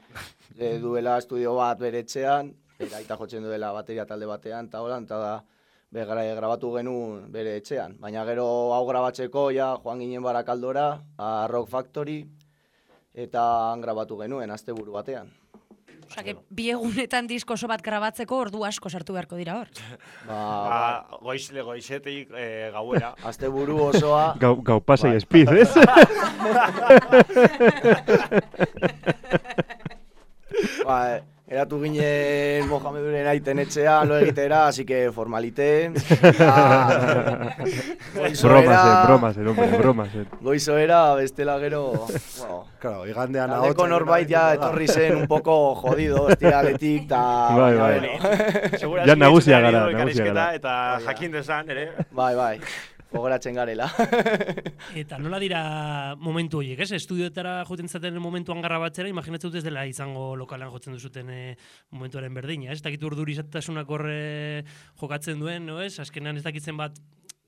e, 0.59 0.75
duela 0.83 1.15
estudio 1.23 1.55
bat 1.55 1.79
beretzean, 1.79 2.51
bera 2.75 2.99
aita 2.99 3.15
jotzen 3.15 3.47
duela 3.47 3.71
bateria 3.71 4.03
talde 4.05 4.27
batean, 4.27 4.67
eta 4.67 4.83
holan, 4.83 5.07
eta 5.07 5.23
da, 5.23 5.33
be, 5.95 6.03
gra- 6.09 6.27
grabatu 6.35 6.75
genuen 6.75 7.29
bere 7.31 7.55
etxean. 7.61 7.95
Baina 8.03 8.27
gero 8.27 8.45
hau 8.75 8.83
grabatzeko, 8.91 9.47
ja, 9.55 9.77
joan 9.79 10.03
ginen 10.03 10.27
barakaldora, 10.27 10.89
a 11.15 11.35
Rock 11.47 11.69
Factory, 11.71 12.25
eta 13.13 13.71
han 13.71 13.81
grabatu 13.81 14.17
genuen, 14.19 14.51
asteburu 14.51 14.93
batean. 14.97 15.31
Osea, 16.03 16.23
que 16.25 16.33
bi 16.51 16.67
egunetan 16.69 17.27
disko 17.29 17.53
oso 17.55 17.67
bat 17.71 17.81
grabatzeko 17.81 18.35
ordu 18.43 18.65
asko 18.67 18.89
sartu 18.91 19.13
beharko 19.15 19.37
dira 19.39 19.55
hor. 19.61 19.69
Ba, 20.27 20.39
Ba, 20.67 21.17
goizle, 21.23 21.61
goizetik 21.65 22.29
e, 22.35 22.69
gauera. 22.73 23.13
asteburu 23.29 23.79
osoa, 23.87 24.33
Gau, 24.41 24.55
gau 24.61 24.79
pasai 24.83 25.15
espiz, 25.17 25.47
ez? 25.49 25.71
ba, 30.85 31.21
eratu 31.53 31.79
ginen 31.83 32.67
Mohameduren 32.67 33.27
aiten 33.29 33.61
etxean, 33.61 34.09
lo 34.09 34.17
egitera, 34.17 34.67
así 34.67 34.85
que 34.85 35.05
formalite. 35.11 35.93
Ah, 36.43 37.55
bromasen, 38.41 39.07
bromasen, 39.07 39.47
hombre, 39.47 39.77
bromasen. 39.77 40.27
Goizo 40.41 40.77
era, 40.77 41.13
bestela 41.15 41.57
gero, 41.59 41.91
bueno, 42.37 42.65
Claro, 42.83 43.05
igandean 43.07 43.47
Taldeko 43.47 43.85
ahotsak 43.85 43.91
norbait 43.93 44.27
ja 44.27 44.41
egin 44.51 44.59
etorri 44.59 44.87
zen 44.91 45.15
un 45.21 45.27
poco 45.31 45.53
jodido, 45.79 46.25
estiraletik, 46.33 47.05
eta... 47.05 47.21
Bai, 47.61 47.75
bai. 47.79 49.05
Ja 49.07 49.15
nagusia 49.15 49.61
gara, 49.63 49.85
nagusia 49.97 50.25
gara. 50.27 50.49
Eta 50.57 50.73
jakin 51.05 51.37
desan, 51.37 51.69
ere. 51.71 51.85
Bai, 52.11 52.33
bai, 52.35 52.57
gogoratzen 53.13 53.55
garela. 53.55 53.87
Eta 55.01 55.19
nola 55.21 55.39
dira 55.41 55.63
momentu 56.19 56.59
horiek, 56.59 56.81
ez? 56.83 56.91
Estudioetara 56.97 57.59
joten 57.69 57.89
zaten 57.89 58.19
momentuan 58.21 58.61
grabatzera, 58.65 59.11
imaginatzen 59.11 59.51
dut 59.51 59.61
ez 59.61 59.65
dela 59.65 59.85
izango 59.89 60.33
lokalean 60.39 60.73
jotzen 60.73 60.97
duzuten 60.97 61.29
e, 61.29 61.41
momentuaren 61.93 62.33
berdina, 62.33 62.71
ez? 62.73 62.81
Dakit 62.83 63.03
urdurizatasunak 63.09 63.89
horre 63.89 64.63
jokatzen 65.01 65.41
duen, 65.41 65.67
no 65.69 65.79
ez? 65.83 65.95
Azkenean 66.03 66.41
ez 66.41 66.47
dakit 66.47 66.65
zenbat 66.73 66.97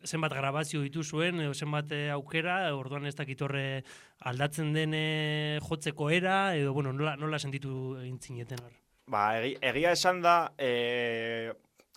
zenbat 0.05 0.34
grabazio 0.38 0.84
dituzuen, 0.86 1.41
edo 1.41 1.53
zenbat 1.53 1.91
eh, 1.95 2.10
aukera, 2.13 2.60
orduan 2.77 3.07
ez 3.10 3.15
dakit 3.17 3.41
horre 3.41 3.65
aldatzen 4.29 4.72
den 4.75 4.93
eh, 4.93 5.60
jotzeko 5.65 6.12
era, 6.13 6.55
edo, 6.57 6.74
bueno, 6.77 6.93
nola, 6.93 7.15
nola 7.17 7.39
sentitu 7.41 7.95
egin 8.03 8.19
zineten 8.22 8.62
hor. 8.62 8.74
Ba, 9.12 9.25
egi, 9.39 9.55
egia 9.62 9.93
esan 9.98 10.22
da, 10.22 10.36
e, 10.57 11.53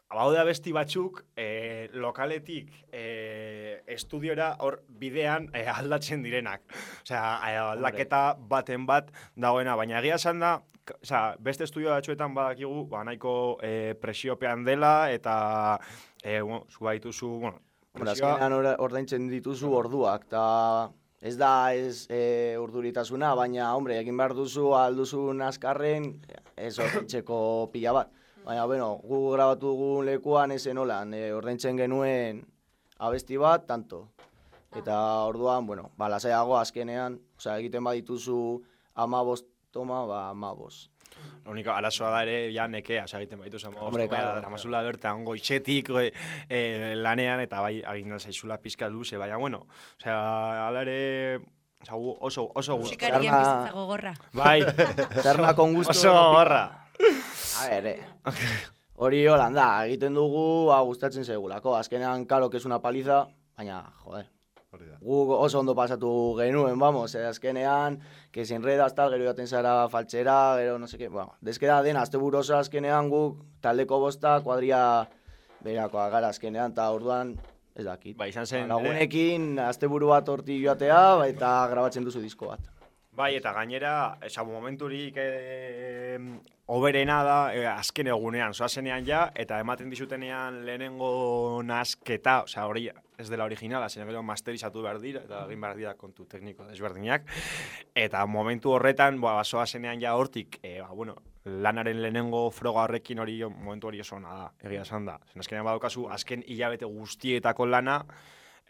baude 0.08 0.38
abesti 0.40 0.72
batzuk, 0.72 1.20
e, 1.36 1.88
lokaletik 1.92 2.70
e, 2.92 3.82
estudiora 3.86 4.54
hor 4.64 4.80
bidean 4.88 5.50
e, 5.52 5.66
aldatzen 5.68 6.22
direnak. 6.24 6.62
Osea, 7.02 7.36
aldaketa 7.72 8.22
baten 8.48 8.86
bat 8.88 9.12
dagoena, 9.36 9.76
baina 9.76 10.00
egia 10.00 10.16
esan 10.16 10.40
da, 10.40 10.54
osea, 11.02 11.36
beste 11.44 11.66
estudio 11.68 11.92
batzuetan 11.92 12.34
badakigu, 12.36 12.86
ba, 12.88 13.04
nahiko 13.04 13.58
e, 13.62 13.94
presiopean 14.00 14.64
dela, 14.64 15.10
eta 15.12 15.78
e, 16.22 16.40
bueno, 16.40 16.64
zu 16.70 16.88
baituzu, 16.88 17.34
bueno, 17.44 17.60
presioa- 17.98 18.76
ordaintzen 18.78 19.28
dituzu 19.28 19.74
orduak, 19.76 20.24
eta 20.30 20.90
ez 21.20 21.34
da 21.36 21.74
ez 21.74 22.06
e, 22.08 22.56
urduritasuna, 22.60 23.34
baina, 23.34 23.74
hombre, 23.74 23.98
egin 24.00 24.16
behar 24.16 24.32
duzu 24.38 24.72
alduzun 24.78 25.42
azkarren, 25.42 26.14
ez 26.56 26.78
ordaintzeko 26.78 27.40
pila 27.74 27.92
bat. 28.00 28.14
Baina, 28.48 28.64
bueno, 28.64 28.94
gu 29.04 29.18
grabatu 29.34 29.66
dugun 29.74 30.06
lekuan 30.08 30.54
ezen 30.54 30.78
holan, 30.80 31.12
e, 31.12 31.26
ordaintzen 31.36 31.76
genuen 31.76 32.38
abesti 33.04 33.36
bat, 33.36 33.66
tanto. 33.68 34.06
Eta 34.76 34.96
orduan, 35.28 35.66
bueno, 35.68 35.90
ba, 36.00 36.08
lasaiago 36.08 36.56
azkenean, 36.56 37.18
osea, 37.36 37.58
egiten 37.60 37.84
badituzu 37.84 38.38
amabost 39.04 39.46
toma, 39.72 40.00
ba, 40.08 40.22
amabost. 40.30 40.88
Lo 41.44 41.52
único, 41.52 41.70
arazoa 41.72 42.08
da 42.14 42.22
ere, 42.24 42.38
ja 42.54 42.64
nekea, 42.68 43.04
osea, 43.04 43.20
egiten 43.20 43.40
baitu 43.44 43.58
zen, 43.60 43.76
Hombre, 43.80 44.08
claro, 44.08 44.40
dramazula 44.40 44.80
bertan 44.86 45.24
goitzetik 45.28 45.88
e, 46.00 46.08
e, 46.48 46.58
lanean, 46.96 47.40
eta 47.44 47.60
bai, 47.64 47.82
agindan 47.84 48.20
zaizula 48.20 48.56
pizka 48.64 48.88
luze, 48.88 49.16
baina, 49.20 49.36
bueno, 49.36 49.66
osea, 50.00 50.18
ala 50.70 50.86
ere, 50.88 51.36
osea, 51.84 52.00
gu 52.00 52.16
oso, 52.32 52.48
oso, 52.54 52.76
gu- 52.80 52.88
Musikarien 52.88 53.28
Zarma- 53.32 53.44
bizitza 53.44 53.76
gogorra. 53.76 54.14
bai, 54.32 54.60
Terna 55.22 55.54
con 55.54 55.74
gusto. 55.74 55.90
oso 55.92 56.12
gorra. 56.32 56.86
A 57.58 57.68
ver, 57.68 57.86
eh. 57.86 58.00
Hori 58.94 59.26
holan 59.30 59.54
da, 59.54 59.68
egiten 59.86 60.14
dugu, 60.14 60.66
ba, 60.70 60.80
gustatzen 60.82 61.24
segulako. 61.24 61.76
Azkenean, 61.76 62.26
que 62.26 62.56
es 62.56 62.64
una 62.64 62.80
paliza, 62.82 63.28
baina, 63.56 63.82
joder, 64.02 64.26
gu 65.00 65.32
oso 65.32 65.60
ondo 65.60 65.74
pasatu 65.74 66.36
genuen, 66.36 66.78
vamos, 66.78 67.14
eh, 67.14 67.24
azkenean, 67.24 68.00
que 68.30 68.44
se 68.44 68.54
enredas 68.54 68.94
tal, 68.94 69.10
gero 69.10 69.24
jaten 69.24 69.46
zara 69.46 69.88
faltxera, 69.88 70.56
gero 70.58 70.78
no 70.78 70.86
seke, 70.86 71.08
bueno, 71.08 71.36
deskera 71.40 71.82
den, 71.82 71.96
azte 71.96 72.18
oso 72.18 72.56
azkenean 72.56 73.08
guk, 73.08 73.44
taldeko 73.60 73.98
bosta, 73.98 74.40
kuadria 74.42 75.08
berakoa 75.64 76.08
gara 76.10 76.28
azkenean, 76.28 76.72
eta 76.72 76.90
orduan, 76.90 77.38
ez 77.74 77.84
dakit. 77.84 78.16
Ba, 78.16 78.26
izan 78.26 78.46
zen, 78.46 78.68
Ba, 78.68 78.76
Lagunekin, 78.76 79.58
asteburu 79.58 80.08
bat 80.08 80.28
horti 80.28 80.60
joatea, 80.62 81.16
ba, 81.16 81.28
eta 81.28 81.66
grabatzen 81.70 82.04
duzu 82.04 82.20
disko 82.20 82.48
bat. 82.48 82.60
Bai, 83.18 83.32
eta 83.34 83.50
gainera, 83.50 84.16
esa 84.22 84.44
momenturik 84.46 85.16
eh, 85.18 86.20
oberena 86.70 87.16
da 87.26 87.38
eh, 87.50 87.64
azken 87.66 88.12
egunean, 88.12 88.54
zoazenean 88.54 89.02
ja, 89.08 89.24
eta 89.34 89.58
ematen 89.58 89.90
dizutenean 89.90 90.60
lehenengo 90.68 91.08
nasketa, 91.66 92.36
osea, 92.46 92.68
hori 92.70 92.84
ez 93.18 93.26
dela 93.26 93.48
originala, 93.50 93.88
zen 93.90 94.06
gero 94.06 94.22
masterizatu 94.22 94.86
behar 94.86 95.02
dira, 95.02 95.24
eta 95.26 95.42
egin 95.48 95.66
behar 95.66 95.80
dira 95.80 95.96
kontu 95.98 96.28
tekniko 96.30 96.68
desberdinak. 96.70 97.26
Eta 98.06 98.22
momentu 98.30 98.76
horretan, 98.76 99.18
ba, 99.20 99.40
zoazenean 99.42 99.98
ja 99.98 100.14
hortik, 100.14 100.60
eh, 100.62 100.78
ba, 100.78 100.92
bueno, 100.94 101.18
lanaren 101.42 101.98
lehenengo 102.04 102.46
froga 102.54 102.86
horrekin 102.86 103.18
hori 103.18 103.40
momentu 103.50 103.90
hori 103.90 104.06
oso 104.06 104.22
da, 104.22 104.52
egia 104.62 104.86
esan 104.86 105.10
da. 105.10 105.18
Zen 105.32 105.42
azkenean 105.42 105.66
badaukazu, 105.66 106.06
azken 106.06 106.46
hilabete 106.46 106.86
guztietako 106.86 107.66
lana, 107.66 108.04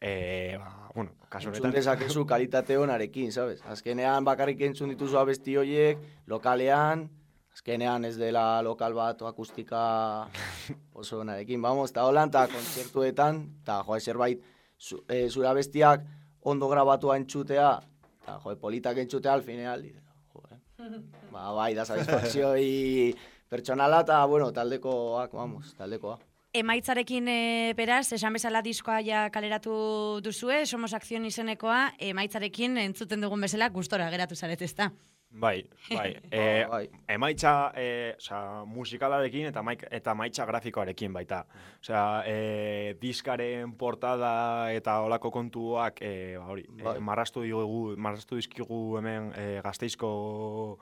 eh, 0.01 0.57
ba, 0.59 0.91
bueno, 0.95 1.13
kasu 1.29 1.49
Entzun 1.49 1.67
honetan. 1.67 1.79
dezakezu 1.79 2.25
kalitate 2.27 2.77
honarekin, 2.77 3.33
sabes? 3.33 3.63
Azkenean 3.67 4.25
bakarrik 4.25 4.61
entzun 4.67 4.91
dituzu 4.95 5.19
abesti 5.19 5.57
horiek, 5.57 5.99
lokalean, 6.27 7.09
azkenean 7.53 8.05
ez 8.05 8.17
dela 8.19 8.63
lokal 8.63 8.95
bat 8.95 9.23
o 9.23 9.27
akustika 9.27 10.29
oso 10.93 11.21
honarekin, 11.21 11.63
vamos, 11.63 11.91
eta 11.91 12.07
holan, 12.07 12.31
eta 12.31 12.47
kontzertuetan, 12.53 13.43
eta 13.63 13.81
joe, 13.87 14.01
zerbait, 14.01 14.45
zu, 14.79 15.03
e, 15.09 15.29
zure 15.29 15.49
abestiak 15.51 16.07
ondo 16.43 16.69
grabatua 16.69 17.17
entzutea, 17.19 17.73
eta 18.23 18.39
joe, 18.45 18.57
politak 18.57 19.03
entzutea 19.03 19.35
al 19.35 19.43
fineal, 19.43 19.83
dice, 19.83 20.03
joe, 20.33 20.63
ba, 21.33 21.51
bai, 21.53 21.75
da 21.75 21.85
satisfakzioi 21.85 23.15
pertsonala 23.51 24.05
eta, 24.07 24.25
bueno, 24.27 24.53
taldekoak, 24.53 25.35
vamos, 25.35 25.75
taldekoa. 25.79 26.19
Emaitzarekin 26.57 27.29
e, 27.29 27.41
beraz, 27.77 28.07
esan 28.17 28.33
bezala 28.33 28.63
diskoa 28.65 29.03
ja 29.05 29.27
kaleratu 29.33 29.75
duzue, 30.25 30.63
somos 30.65 30.95
akzion 30.97 31.27
izenekoa, 31.29 31.83
emaitzarekin 32.01 32.79
entzuten 32.81 33.21
dugun 33.21 33.45
bezala 33.45 33.69
gustora 33.75 34.09
geratu 34.11 34.35
zaret 34.35 34.63
ezta. 34.65 34.89
Bai, 35.29 35.59
bai. 35.91 36.17
e, 36.33 36.65
bai. 36.71 36.89
emaitza, 37.07 37.53
e, 37.77 38.15
osea, 38.17 38.65
musikalarekin 38.65 39.51
eta 39.51 39.61
maik, 39.63 39.85
eta 39.93 40.15
maitza 40.17 40.47
grafikoarekin 40.49 41.13
baita. 41.13 41.43
Osea, 41.83 42.07
e, 42.25 42.97
diskaren 43.03 43.75
portada 43.77 44.73
eta 44.73 45.03
olako 45.05 45.31
kontuak, 45.31 46.01
e, 46.01 46.39
ba, 46.39 46.47
hori, 46.49 46.65
Bai. 46.81 46.97
e, 46.97 47.05
marrastu 47.05 47.45
digugu, 47.45 47.93
marrastu 48.01 48.41
dizkigu 48.41 48.81
hemen 49.03 49.35
e, 49.37 49.47
gazteizko 49.69 50.79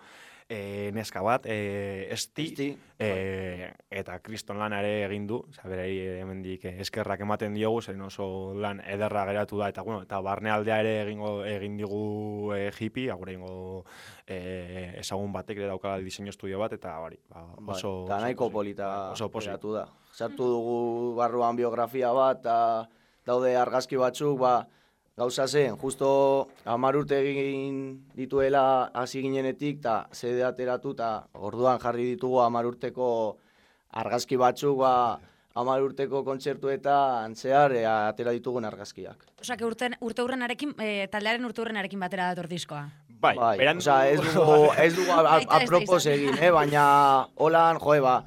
e, 0.49 0.91
neska 0.95 1.23
bat, 1.23 1.47
e, 1.47 2.07
esti, 2.13 2.45
Esti, 2.47 2.69
e, 2.99 3.71
eta 3.91 4.19
kriston 4.23 4.59
lana 4.61 4.79
ere 4.83 5.07
egin 5.07 5.27
du, 5.27 5.41
berari 5.65 5.99
hemendik 6.21 6.65
eskerrak 6.71 7.25
ematen 7.27 7.55
diogu, 7.57 7.81
zen 7.83 8.01
oso 8.07 8.55
lan 8.55 8.81
ederra 8.87 9.25
geratu 9.27 9.59
da, 9.59 9.71
eta 9.73 9.83
bueno, 9.83 10.03
eta 10.07 10.21
barnealdea 10.23 10.79
ere 10.85 10.95
egingo 11.03 11.33
egin 11.51 11.77
digu 11.81 12.53
e, 12.55 12.71
hippie, 12.79 13.11
agure 13.11 13.35
egingo 13.35 13.85
e, 14.27 14.39
ezagun 15.03 15.35
batek 15.35 15.63
ere 15.65 15.73
daukala 15.73 15.99
diseinu 16.05 16.31
estudio 16.31 16.63
bat, 16.63 16.77
eta 16.79 16.95
hori, 17.03 17.19
ba, 17.29 17.43
bai, 17.59 17.75
oso... 17.77 18.05
eta 18.07 18.17
oso 18.17 18.23
nahiko 18.23 18.51
polita 18.51 18.93
Oso 19.13 19.31
pozik. 19.31 19.51
geratu 19.51 19.75
da. 19.75 19.89
Sartu 20.15 20.47
dugu 20.49 20.79
barruan 21.19 21.59
biografia 21.59 22.13
bat, 22.17 22.41
eta 22.41 22.87
daude 23.27 23.57
argazki 23.59 23.99
batzuk, 23.99 24.39
ba, 24.41 24.61
gauza 25.17 25.47
zen, 25.49 25.77
justo 25.81 26.49
hamar 26.69 26.97
urte 26.99 27.17
egin 27.25 27.77
dituela 28.15 28.91
hasi 28.95 29.23
ginenetik, 29.25 29.79
eta 29.81 29.95
zede 30.13 30.45
ateratu, 30.45 30.93
eta 30.93 31.09
orduan 31.41 31.81
jarri 31.81 32.05
ditugu 32.13 32.43
hamar 32.45 32.67
urteko 32.69 33.07
argazki 33.97 34.37
batzuk, 34.37 34.77
ba, 34.83 35.17
hamar 35.57 35.81
urteko 35.87 36.21
kontzertuetan 36.27 37.33
zehar 37.35 37.73
e, 37.73 37.87
atera 37.89 38.35
ditugun 38.37 38.69
argazkiak. 38.69 39.25
Osea, 39.41 39.57
que 39.57 39.65
urten, 39.65 39.97
urte 40.05 40.21
hurrenarekin, 40.21 40.75
e, 40.85 41.09
taldearen 41.09 41.49
urte 41.49 41.65
hurrenarekin 41.65 42.05
batera 42.05 42.29
dator 42.35 42.51
diskoa. 42.53 42.85
Bai, 43.09 43.33
bai, 43.41 43.55
beran... 43.57 43.81
osea, 43.81 44.11
ez 44.13 44.21
dugu, 44.21 44.59
ez 44.77 44.93
dugu 44.99 45.13
a- 45.17 45.39
a- 45.39 45.63
apropos 45.63 46.05
egin, 46.13 46.37
eh? 46.45 46.51
baina 46.53 46.85
holan, 47.41 47.81
joe, 47.81 48.03
ba, 48.05 48.19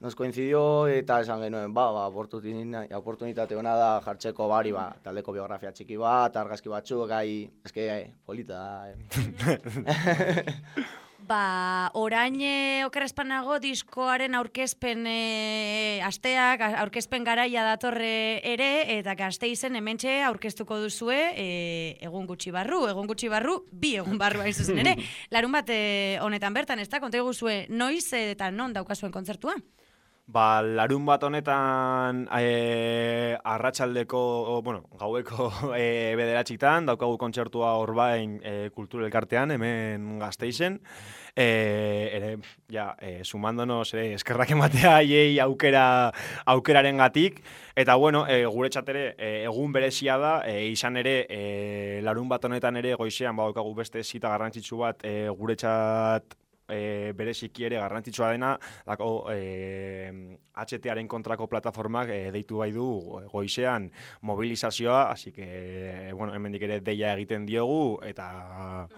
nos 0.00 0.14
coincidió 0.14 0.88
eta 0.88 1.20
esan 1.24 1.40
genuen, 1.40 1.72
ba, 1.74 1.88
ba, 1.92 2.06
oportunitate 2.08 3.56
hona 3.56 3.74
da 3.78 3.88
jartzeko 4.04 4.48
bari, 4.50 4.74
ba, 4.76 4.90
taldeko 5.02 5.32
biografia 5.32 5.72
txiki 5.72 5.96
bat, 5.96 6.36
argazki 6.36 6.68
batzuk, 6.68 7.06
gai, 7.08 7.48
eske, 7.64 7.88
eh, 7.88 8.12
polita 8.26 8.60
eh. 8.92 10.86
Ba, 11.26 11.90
orain 11.98 12.36
e, 12.38 12.84
okerrezpanago 12.86 13.56
diskoaren 13.58 14.36
aurkezpen 14.38 15.08
e, 15.10 15.98
asteak, 16.06 16.60
aurkezpen 16.84 17.24
garaia 17.26 17.64
datorre 17.66 18.38
ere, 18.46 18.68
eta 18.98 19.16
gazteizen 19.18 19.74
hementxe 19.80 20.20
aurkeztuko 20.28 20.78
duzue 20.84 21.16
e, 21.32 21.48
egun 22.04 22.28
gutxi 22.28 22.52
barru, 22.54 22.84
egun 22.92 23.10
gutxi 23.10 23.32
barru, 23.32 23.56
bi 23.72 23.96
egun 23.98 24.20
barru 24.22 24.44
hain 24.44 24.54
zuzen 24.54 24.78
ere. 24.84 24.94
Larun 25.34 25.56
bat 25.56 25.72
honetan 26.22 26.54
bertan, 26.54 26.84
ez 26.84 26.86
da, 26.92 27.02
konta 27.02 27.24
guzue, 27.26 27.64
noiz 27.72 28.06
eta 28.20 28.52
non 28.54 28.76
daukazuen 28.76 29.10
kontzertua? 29.10 29.56
Ba, 30.26 30.58
larun 30.60 31.04
bat 31.06 31.22
honetan 31.22 32.24
e, 32.34 33.36
arratsaldeko, 33.46 34.60
bueno, 34.66 34.80
gaueko 34.98 35.52
e, 35.78 36.16
bederatxitan, 36.18 36.88
daukagu 36.88 37.14
kontzertua 37.20 37.76
horbain 37.78 38.40
e, 38.42 38.54
kultur 38.74 39.04
elkartean, 39.06 39.52
hemen 39.54 40.16
gazteizen. 40.18 40.80
E, 41.36 41.46
ere, 42.16 42.30
ja, 42.74 42.88
e, 42.98 43.20
sumándonos, 43.22 43.92
e, 43.94 44.16
eskerrak 44.16 44.50
ematea 44.56 44.96
haiei 44.96 45.38
aukera, 45.44 45.84
aukeraren 46.56 46.98
gatik. 46.98 47.38
Eta, 47.76 47.94
bueno, 47.94 48.24
e, 48.26 48.40
gure 48.50 48.72
txatere, 48.74 49.04
e, 49.14 49.30
egun 49.44 49.70
berezia 49.76 50.16
da, 50.18 50.40
e, 50.42 50.72
izan 50.72 50.98
ere, 51.04 51.20
e, 51.30 52.00
larun 52.02 52.26
bat 52.34 52.50
honetan 52.50 52.82
ere, 52.82 52.96
goizean, 52.98 53.38
badaukagu 53.38 53.76
beste 53.78 54.02
zita 54.02 54.34
garrantzitsu 54.34 54.82
bat, 54.82 55.06
e, 55.06 55.28
gure 55.38 55.54
txat 55.54 56.34
e, 56.68 57.12
bereziki 57.16 57.66
ere 57.68 57.80
garrantzitsua 57.80 58.30
dena, 58.34 58.52
dako 58.86 59.10
e, 59.32 59.40
HTaren 60.56 61.08
kontrako 61.08 61.48
plataformak 61.50 62.12
e, 62.12 62.20
deitu 62.34 62.62
bai 62.62 62.70
du 62.74 62.86
goizean 63.32 63.90
mobilizazioa, 64.22 65.10
así 65.10 65.32
que, 65.32 66.10
bueno, 66.14 66.34
hemendik 66.34 66.62
ere 66.68 66.80
deia 66.80 67.14
egiten 67.14 67.46
diogu, 67.46 67.98
eta 68.06 68.88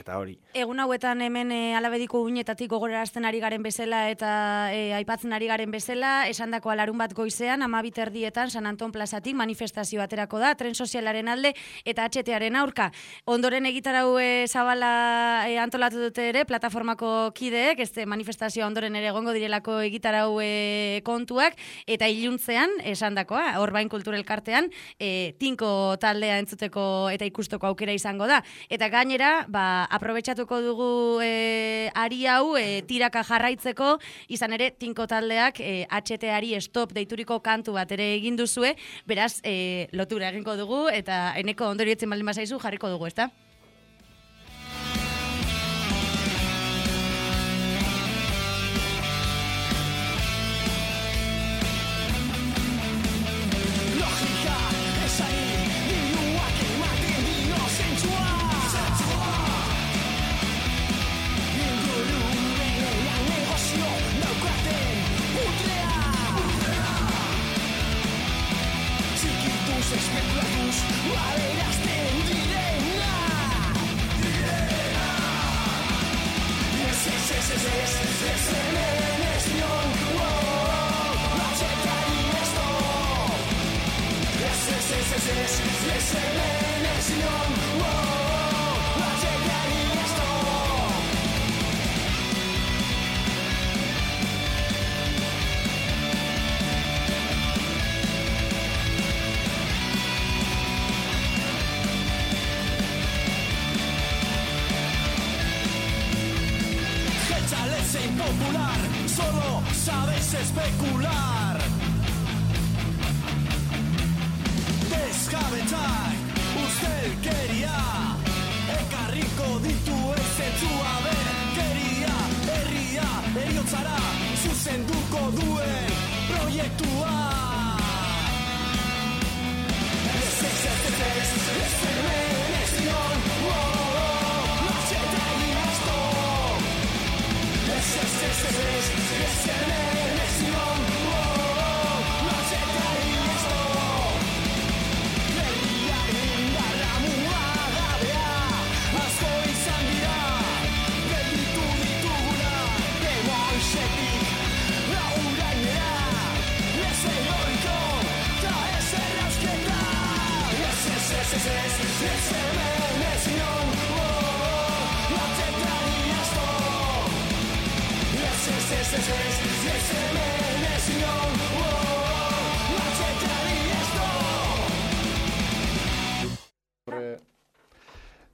eta 0.00 0.16
hori. 0.18 0.36
Egun 0.56 0.80
hauetan 0.82 1.20
hemen 1.22 1.52
e, 1.52 1.60
alabediko 1.78 2.22
uinetatik 2.24 2.70
gogorarazten 2.72 3.26
ari 3.28 3.40
garen 3.42 3.62
bezala 3.62 4.06
eta 4.10 4.30
e, 4.74 4.92
aipatzen 4.96 5.32
ari 5.36 5.46
garen 5.50 5.70
bezala, 5.70 6.26
esandako 6.30 6.72
alarun 6.72 6.98
bat 6.98 7.12
goizean, 7.14 7.62
amabit 7.62 8.00
erdietan 8.02 8.50
San 8.50 8.66
Anton 8.66 8.92
plazatik 8.92 9.36
manifestazio 9.38 10.02
aterako 10.02 10.40
da, 10.42 10.54
tren 10.58 10.74
sozialaren 10.74 11.28
alde 11.28 11.52
eta 11.84 12.08
HTaren 12.08 12.56
aurka. 12.56 12.90
Ondoren 13.30 13.68
egitarau 13.68 14.16
e, 14.18 14.46
zabala 14.48 15.46
e, 15.48 15.58
antolatu 15.62 16.00
dute 16.02 16.28
ere, 16.32 16.44
plataformako 16.48 17.30
kideek, 17.36 17.84
ez 17.84 18.06
manifestazioa 18.08 18.66
ondoren 18.66 18.96
ere 18.96 19.12
egongo 19.12 19.34
direlako 19.36 19.80
egitarau 19.86 20.40
e, 20.42 21.02
kontuak, 21.04 21.58
eta 21.86 22.08
iluntzean, 22.10 22.78
esandakoa, 22.88 23.60
orbain 23.60 23.90
kulturelkartean, 23.92 24.70
e, 24.98 25.36
tinko 25.38 25.96
taldea 26.00 26.40
entzuteko 26.40 27.10
eta 27.12 27.28
ikusteko 27.28 27.70
aukera 27.70 27.94
izango 27.94 28.26
da. 28.30 28.40
Eta 28.72 28.88
gainera, 28.92 29.44
ba, 29.48 29.86
aprobetxatuko 29.90 30.60
dugu 30.64 30.90
e, 31.24 31.90
ari 31.94 32.24
hau 32.30 32.56
e, 32.56 32.80
tiraka 32.88 33.24
jarraitzeko, 33.26 33.96
izan 34.32 34.54
ere, 34.56 34.70
tinko 34.78 35.06
taldeak 35.10 35.60
e, 35.60 35.84
HT-ari 35.90 36.54
stop 36.62 36.94
deituriko 36.96 37.40
kantu 37.42 37.74
bat 37.76 37.92
ere 37.92 38.14
egin 38.16 38.38
duzue, 38.38 38.76
beraz, 39.06 39.40
e, 39.44 39.88
lotura 39.92 40.30
egingo 40.30 40.56
dugu, 40.56 40.86
eta 40.88 41.34
eneko 41.40 41.72
ondorietzen 41.74 42.10
baldin 42.10 42.32
bazaizu 42.32 42.62
jarriko 42.62 42.90
dugu, 42.94 43.10
ezta? 43.10 43.30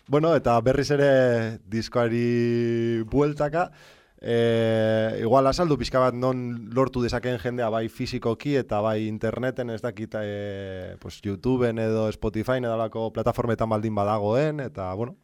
Bueno, 0.08 0.36
eta 0.38 0.54
berriz 0.62 0.90
ere 0.94 1.58
diskoari 1.66 3.02
bueltaka, 3.10 3.72
e, 4.20 5.18
igual 5.18 5.50
azaldu 5.50 5.74
pixka 5.80 5.98
bat 5.98 6.14
non 6.14 6.70
lortu 6.70 7.02
dezakeen 7.02 7.40
jendea 7.42 7.72
bai 7.74 7.88
fizikoki 7.90 8.54
eta 8.60 8.78
bai 8.84 9.08
interneten 9.08 9.70
ez 9.74 9.80
dakit 9.82 10.14
e, 10.20 10.94
pues, 11.02 11.18
YouTubeen 11.26 11.82
edo 11.82 12.06
Spotify 12.14 12.62
edo 12.62 12.74
alako 12.74 13.10
plataformetan 13.10 13.68
baldin 13.68 13.98
badagoen, 13.98 14.60
eta 14.60 14.92
bueno, 14.94 15.16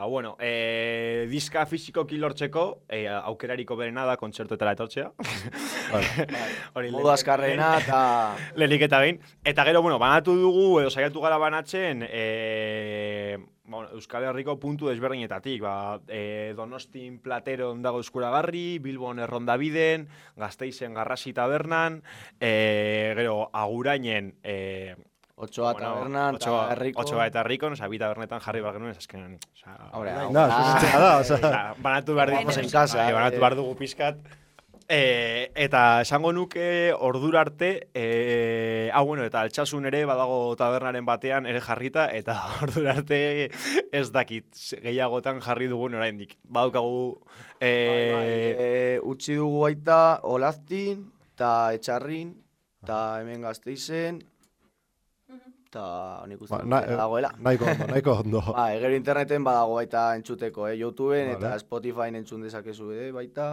Ba, 0.00 0.06
bueno, 0.06 0.34
e, 0.40 1.26
diska 1.28 1.66
fizikoki 1.68 2.16
lortzeko, 2.16 2.62
e, 2.88 3.02
aukerariko 3.06 3.76
berena 3.76 4.06
da 4.08 4.14
kontzertuetara 4.16 4.72
etortzea. 4.72 5.10
Vale. 5.92 6.24
Hori 6.80 6.88
Modu 6.94 7.10
azkarrena 7.12 7.74
eta... 7.82 7.98
Lehenik 8.56 8.86
eta 8.86 9.02
behin. 9.04 9.20
Eta 9.44 9.66
gero, 9.68 9.82
bueno, 9.84 9.98
banatu 10.00 10.38
dugu, 10.40 10.64
edo 10.80 10.88
saiatu 10.88 11.20
gara 11.20 11.36
banatzen, 11.36 12.06
e, 12.08 13.36
bueno, 13.70 13.88
Euskal 13.94 14.24
Herriko 14.24 14.58
puntu 14.58 14.90
desberdinetatik. 14.90 15.62
Ba, 15.62 16.00
e, 16.08 16.52
Donostin 16.58 17.20
Plateron 17.22 17.82
dago 17.82 18.00
eskuragarri, 18.02 18.80
Bilbon 18.82 19.22
Errondabiden, 19.22 20.08
Gasteizen 20.36 20.94
Garrasi 20.94 21.32
Tabernan, 21.32 22.02
e, 22.40 23.14
gero 23.16 23.48
Agurainen... 23.52 24.34
E, 24.42 24.96
Otsoa 25.40 25.70
tabernan, 25.72 26.36
eta 26.36 26.50
Otsoa, 26.50 26.64
herriko. 26.74 27.00
Otsoa 27.00 27.26
eta 27.30 27.40
herrikon, 27.40 27.72
oza, 27.72 27.86
bi 27.88 27.96
tabernetan 27.96 28.42
jarri 28.44 28.60
behar 28.60 28.74
genuen. 28.76 28.92
Oza, 28.92 29.76
Hombre, 29.96 30.12
hau 30.12 30.26
da, 30.36 30.42
da. 30.50 30.58
zuzentzea 30.58 31.00
da, 31.00 31.12
oza. 31.22 31.38
Oza, 31.38 31.62
banatu 31.80 32.16
behar 32.18 32.32
Vamos 32.34 32.56
dugu, 32.58 32.66
en 32.66 32.74
casa, 32.74 32.98
bai, 32.98 33.14
banatu 33.16 33.40
behar 33.40 33.56
dugu 33.56 33.78
pizkat. 33.78 34.20
E, 34.90 35.52
eta 35.54 36.00
esango 36.02 36.32
nuke 36.34 36.90
ordura 36.98 37.44
arte, 37.44 37.68
e, 37.94 38.90
hau 38.92 39.04
bueno, 39.06 39.22
eta 39.22 39.44
altxasun 39.46 39.84
ere 39.86 40.00
badago 40.08 40.56
tabernaren 40.58 41.06
batean 41.06 41.46
ere 41.46 41.60
jarrita, 41.62 42.08
eta 42.10 42.34
ordura 42.64 42.96
arte 42.98 43.20
ez 43.94 44.08
dakit 44.10 44.48
gehiagotan 44.82 45.38
jarri 45.44 45.68
dugun 45.70 45.94
oraindik. 45.94 46.34
Badaukagu... 46.42 47.20
E, 47.60 47.70
Bai, 47.70 48.00
bai, 48.16 48.32
e, 48.66 48.98
utzi 49.06 49.36
dugu 49.38 49.60
baita 49.62 50.00
Olaztin, 50.26 51.06
eta 51.36 51.52
Etxarrin, 51.76 52.34
eta 52.82 52.98
hemen 53.20 53.46
Gasteizen, 53.46 54.18
eta 55.70 55.84
nik 56.26 56.42
uste 56.42 56.56
Ba, 56.56 56.64
na, 56.66 56.80
dagoela. 56.98 57.30
nahiko 57.38 57.70
ondo, 57.70 57.86
nahiko 57.92 58.16
ondo. 58.24 58.42
Ba, 58.58 58.66
gero 58.82 58.96
interneten 58.98 59.46
badago 59.46 59.78
baita 59.78 60.08
entzuteko, 60.18 60.66
eh? 60.66 60.74
Youtubeen 60.82 61.30
eta 61.36 61.52
Vale. 61.52 61.62
Spotifyn 61.62 62.18
entzun 62.24 62.42
dezakezu 62.42 62.90
ere 62.96 63.12
baita. 63.14 63.52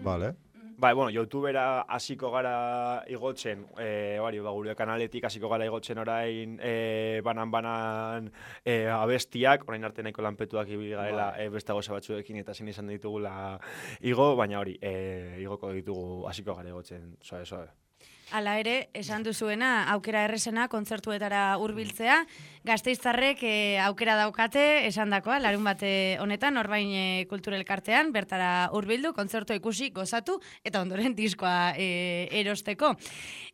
Vale. 0.00 0.32
Bai, 0.78 0.92
bueno, 0.92 1.08
YouTubera 1.10 1.86
hasiko 1.88 2.28
gara 2.30 3.02
igotzen, 3.08 3.62
eh, 3.80 4.18
bari, 4.20 4.42
ba, 4.44 4.50
gure 4.52 4.74
kanaletik 4.76 5.24
hasiko 5.24 5.48
gara 5.48 5.64
igotzen 5.64 6.02
orain 6.02 6.58
eh, 6.60 7.22
banan-banan 7.24 8.28
eh, 8.62 8.84
abestiak, 8.92 9.64
orain 9.68 9.88
arte 9.88 10.04
nahiko 10.04 10.20
lanpetuak 10.26 10.68
ibili 10.68 10.92
garela 10.92 11.30
eh, 11.40 11.48
beste 11.48 11.72
gauza 11.72 11.96
batzuekin 11.96 12.42
eta 12.42 12.52
zin 12.52 12.68
izan 12.68 12.92
ditugula 12.92 13.56
igo, 14.04 14.34
baina 14.36 14.60
hori, 14.60 14.76
eh, 14.82 15.40
igoko 15.40 15.72
ditugu 15.72 16.26
hasiko 16.28 16.60
gara 16.60 16.68
igotzen, 16.68 17.14
soe, 17.24 17.46
soe. 17.48 17.85
Hala 18.34 18.56
ere, 18.58 18.88
esan 18.98 19.22
duzuena, 19.22 19.86
aukera 19.92 20.24
errezena 20.26 20.64
kontzertuetara 20.66 21.42
hurbiltzea, 21.62 22.24
gazteiztarrek 22.66 23.44
eh, 23.46 23.78
aukera 23.84 24.16
daukate, 24.18 24.64
esan 24.88 25.12
dakoa, 25.14 25.38
larun 25.38 25.62
bate 25.62 26.18
honetan, 26.18 26.58
orbain 26.58 26.90
e, 26.90 27.04
kulturelkartean, 27.30 28.10
bertara 28.10 28.68
hurbildu, 28.74 29.12
kontzertua 29.14 29.54
ikusi, 29.60 29.92
gozatu, 29.94 30.40
eta 30.66 30.82
ondoren 30.82 31.14
diskoa 31.14 31.76
eh, 31.78 32.26
erosteko. 32.40 32.96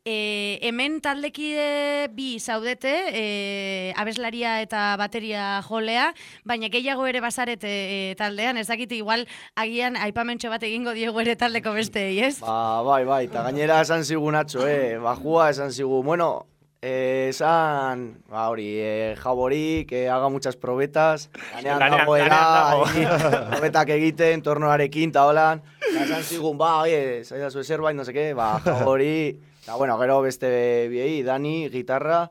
E, 0.09 0.59
hemen 0.65 1.03
taldekide 1.05 2.09
bi 2.17 2.39
zaudete, 2.41 2.95
e, 3.13 3.27
abeslaria 4.01 4.57
eta 4.65 4.97
bateria 4.97 5.61
jolea, 5.69 6.09
baina 6.49 6.73
gehiago 6.73 7.05
ere 7.07 7.21
bazarete 7.21 7.69
e, 7.69 8.01
taldean, 8.17 8.57
ez 8.57 8.67
dakit 8.73 8.97
igual 8.97 9.27
agian 9.55 10.01
aipamentxo 10.01 10.49
bat 10.49 10.65
egingo 10.65 10.97
diegu 10.97 11.21
ere 11.21 11.37
taldeko 11.37 11.77
besteei, 11.77 12.17
ez? 12.25 12.39
Ba, 12.41 12.81
bai, 12.89 13.05
bai, 13.05 13.23
eta 13.29 13.45
gainera 13.51 13.83
esan 13.85 14.09
zigun 14.09 14.41
atxo, 14.41 14.62
eh? 14.67 14.99
Bajua 14.99 15.51
esan 15.51 15.73
zigun, 15.73 16.05
bueno, 16.05 16.47
eh, 16.83 17.29
esan, 17.31 18.23
ba, 18.29 18.49
hori, 18.51 18.67
eh, 18.79 19.15
jaborik, 19.17 19.93
eh, 19.93 20.09
haga 20.11 20.29
muchas 20.29 20.57
probetas, 20.57 21.31
lanean 21.55 21.79
dagoela, 21.79 22.83
probetak 23.51 23.95
egiten, 23.95 24.43
tornoarekin, 24.43 25.15
eta 25.15 25.25
holan, 25.27 25.63
esan 25.93 26.23
zigun, 26.23 26.59
ba, 26.59 26.81
oie, 26.83 27.23
zaidazu 27.25 27.63
zerbait, 27.63 27.97
no 27.97 28.05
seke, 28.05 28.33
ba, 28.35 28.59
jabori, 28.65 29.39
eta 29.63 29.77
bueno, 29.77 29.97
gero 30.03 30.21
beste 30.23 30.89
biei, 30.91 31.23
Dani, 31.23 31.71
gitarra, 31.71 32.25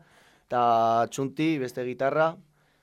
eta 0.48 1.08
Txunti, 1.10 1.58
beste 1.58 1.86
gitarra, 1.88 2.34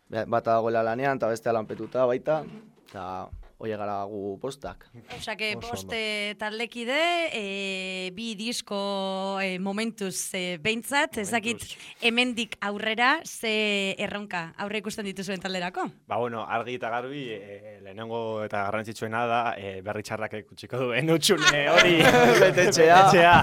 bata 0.09 0.57
dagoela 0.57 0.83
lanean, 0.83 1.21
eta 1.21 1.29
beste 1.29 1.53
lanpetuta 1.53 2.07
baita, 2.09 2.43
eta 2.89 3.29
oie 3.59 3.75
gara 3.77 4.05
gu 4.07 4.38
postak. 4.40 4.87
Osa 5.16 5.37
que 5.37 5.57
Oso 5.57 5.68
boste 5.73 6.37
taldekide, 6.38 7.29
e, 7.35 8.11
bi 8.14 8.37
disko 8.38 9.40
e, 9.42 9.59
momentuz 9.59 10.31
e, 10.38 10.59
behintzat, 10.62 11.18
ez 11.18 11.31
dakit 11.35 11.59
hemendik 12.01 12.55
aurrera 12.62 13.18
ze 13.27 13.97
erronka 13.99 14.55
aurre 14.62 14.79
ikusten 14.79 15.05
dituzuen 15.11 15.42
talderako. 15.42 15.90
Ba, 16.07 16.23
bueno, 16.23 16.47
argi 16.47 16.79
eta 16.79 16.87
garbi, 16.94 17.35
e, 17.35 17.83
lehenengo 17.83 18.47
eta 18.47 18.62
garrantzitsuena 18.68 19.27
da, 19.27 19.42
e, 19.59 19.83
berri 19.83 20.07
txarrak 20.07 20.38
ikutsiko 20.44 20.79
duen 20.85 21.11
utxune 21.18 21.66
hori. 21.75 21.99
Betetxea. 22.44 23.11
Betetxea. 23.11 23.35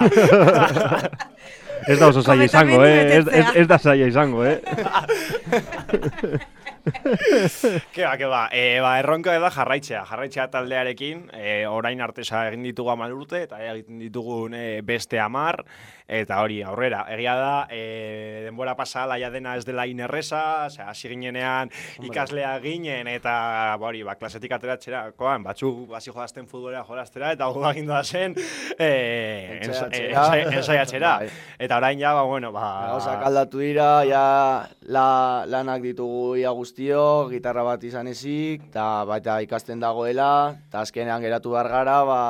Ez 1.86 2.00
da 2.00 2.08
oso 2.08 2.24
zaila 2.24 2.48
izango, 2.48 2.80
eh? 2.88 3.20
Ez, 3.20 3.28
ez, 3.28 3.46
ez 3.62 3.68
da 3.68 3.78
zaila 3.78 4.08
izango, 4.08 4.46
eh? 4.48 4.64
Ke 7.96 8.06
ba, 8.06 8.14
ke 8.18 8.28
ba, 8.30 8.44
e, 8.54 8.80
ba, 8.84 8.96
erronka 9.02 9.34
da 9.42 9.50
jarraitzea, 9.54 10.04
jarraitzea 10.06 10.48
taldearekin, 10.54 11.26
e, 11.34 11.66
orain 11.66 12.02
artesa 12.06 12.46
egin 12.50 12.66
ditugu 12.68 12.92
amar 12.94 13.14
urte, 13.16 13.42
eta 13.48 13.60
egiten 13.72 14.04
ditugun 14.04 14.54
e, 14.58 14.66
beste 14.86 15.20
amar, 15.22 15.64
eta 16.08 16.38
hori, 16.44 16.60
aurrera, 16.62 17.06
egia 17.10 17.34
da, 17.36 17.68
e, 17.74 18.44
denbora 18.46 18.76
pasa 18.78 19.06
laia 19.10 19.32
dena 19.34 19.56
ez 19.58 19.66
dela 19.66 19.88
inerreza, 19.90 20.66
osea, 20.68 20.90
hasi 20.92 21.10
ginenean 21.10 21.72
ikaslea 22.04 22.60
ginen, 22.62 23.08
eta 23.10 23.34
ba, 23.80 23.88
hori, 23.88 24.04
ba, 24.06 24.14
klasetik 24.20 24.52
ateratzerakoan, 24.54 25.44
batzuk 25.44 25.92
hasi 25.98 26.12
jolazten 26.14 26.46
futbolera 26.48 26.84
jolaztera, 26.86 27.32
eta 27.34 27.48
egin 27.72 27.88
da 27.90 28.04
zen, 28.04 28.36
e, 28.78 29.60
ensa- 29.64 29.90
e, 29.90 30.06
Ensaiatzera. 30.06 30.26
ensa- 30.44 30.58
ensaiatzera. 30.60 31.14
Eta 31.60 31.78
orain 31.78 32.00
ja, 32.00 32.14
ba, 32.14 32.22
bueno, 32.24 32.52
ba... 32.52 32.68
Gauzak 32.92 33.26
aldatu 33.26 33.60
dira, 33.64 34.04
ja 34.06 34.68
la, 34.86 35.44
lanak 35.48 35.82
ditugu 35.82 36.36
ia 36.38 36.52
guztio, 36.52 37.28
gitarra 37.32 37.64
bat 37.64 37.84
izan 37.84 38.08
ezik, 38.08 38.62
eta 38.70 39.04
baita 39.10 39.40
ikasten 39.42 39.80
dagoela, 39.82 40.56
eta 40.68 40.82
azkenean 40.86 41.22
geratu 41.26 41.52
behar 41.58 41.68
gara, 41.70 41.98
ba, 42.06 42.22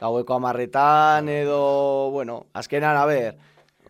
gaueko 0.00 0.34
amarretan 0.34 1.28
edo, 1.28 2.10
bueno, 2.10 2.46
azkenean, 2.56 2.96
a 2.96 3.04
ber, 3.06 3.36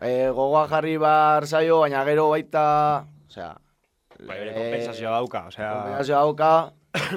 e, 0.01 0.29
gogoa 0.29 0.67
jarri 0.67 0.97
behar 0.99 1.47
zaio, 1.47 1.79
baina 1.85 2.03
gero 2.07 2.29
baita, 2.33 2.65
osea, 3.29 3.53
Bai, 4.21 4.37
bere 4.37 4.51
kompensazioa 4.53 5.15
dauka, 5.15 5.45
osea... 5.49 5.69
Kombinazioa 5.79 6.19
dauka, 6.19 6.51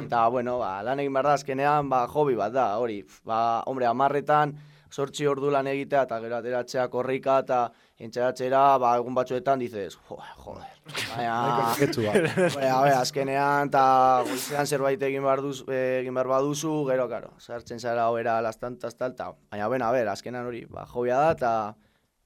eta, 0.05 0.23
bueno, 0.33 0.57
ba, 0.63 0.79
lan 0.87 1.03
egin 1.03 1.13
behar 1.13 1.29
da, 1.33 1.35
azkenean, 1.41 1.91
ba, 1.91 2.05
hobi 2.07 2.39
bat 2.39 2.55
da, 2.55 2.69
hori, 2.81 3.03
ba, 3.27 3.41
hombre, 3.67 3.91
amarretan, 3.91 4.55
sortzi 4.95 5.27
ordu 5.27 5.51
lan 5.51 5.67
egitea, 5.71 6.05
eta 6.07 6.21
gero 6.23 6.37
ateratzea 6.39 6.87
korrika, 6.93 7.39
eta 7.43 7.61
entxeratzera, 8.05 8.63
ba, 8.83 8.95
egun 9.01 9.17
batzuetan, 9.17 9.63
dizez, 9.63 9.95
joder, 10.09 10.33
joder, 10.45 10.75
baina, 11.15 11.37
Neketsua. 11.73 12.13
Hombre, 12.15 12.69
a 12.69 12.81
ber, 12.85 12.95
azkenean, 13.01 13.73
eta 13.73 13.85
goizean 14.29 14.71
zerbait 14.71 15.03
egin 15.09 15.27
behar, 15.27 15.43
duz, 15.45 15.63
eh, 15.69 16.01
egin 16.03 16.15
behar 16.15 16.31
baduzu, 16.35 16.75
gero, 16.91 17.09
karo, 17.11 17.33
sartzen 17.41 17.83
zara 17.83 18.09
hobera 18.11 18.41
las 18.45 18.61
tantas, 18.63 18.95
tal, 19.01 19.17
tal, 19.19 19.39
baina, 19.51 19.71
ben, 19.73 19.83
a 19.83 19.91
ber, 19.95 20.13
azkenean 20.15 20.51
hori, 20.51 20.65
ba, 20.71 20.87
hobia 20.93 21.19
da, 21.25 21.33
eta 21.39 21.55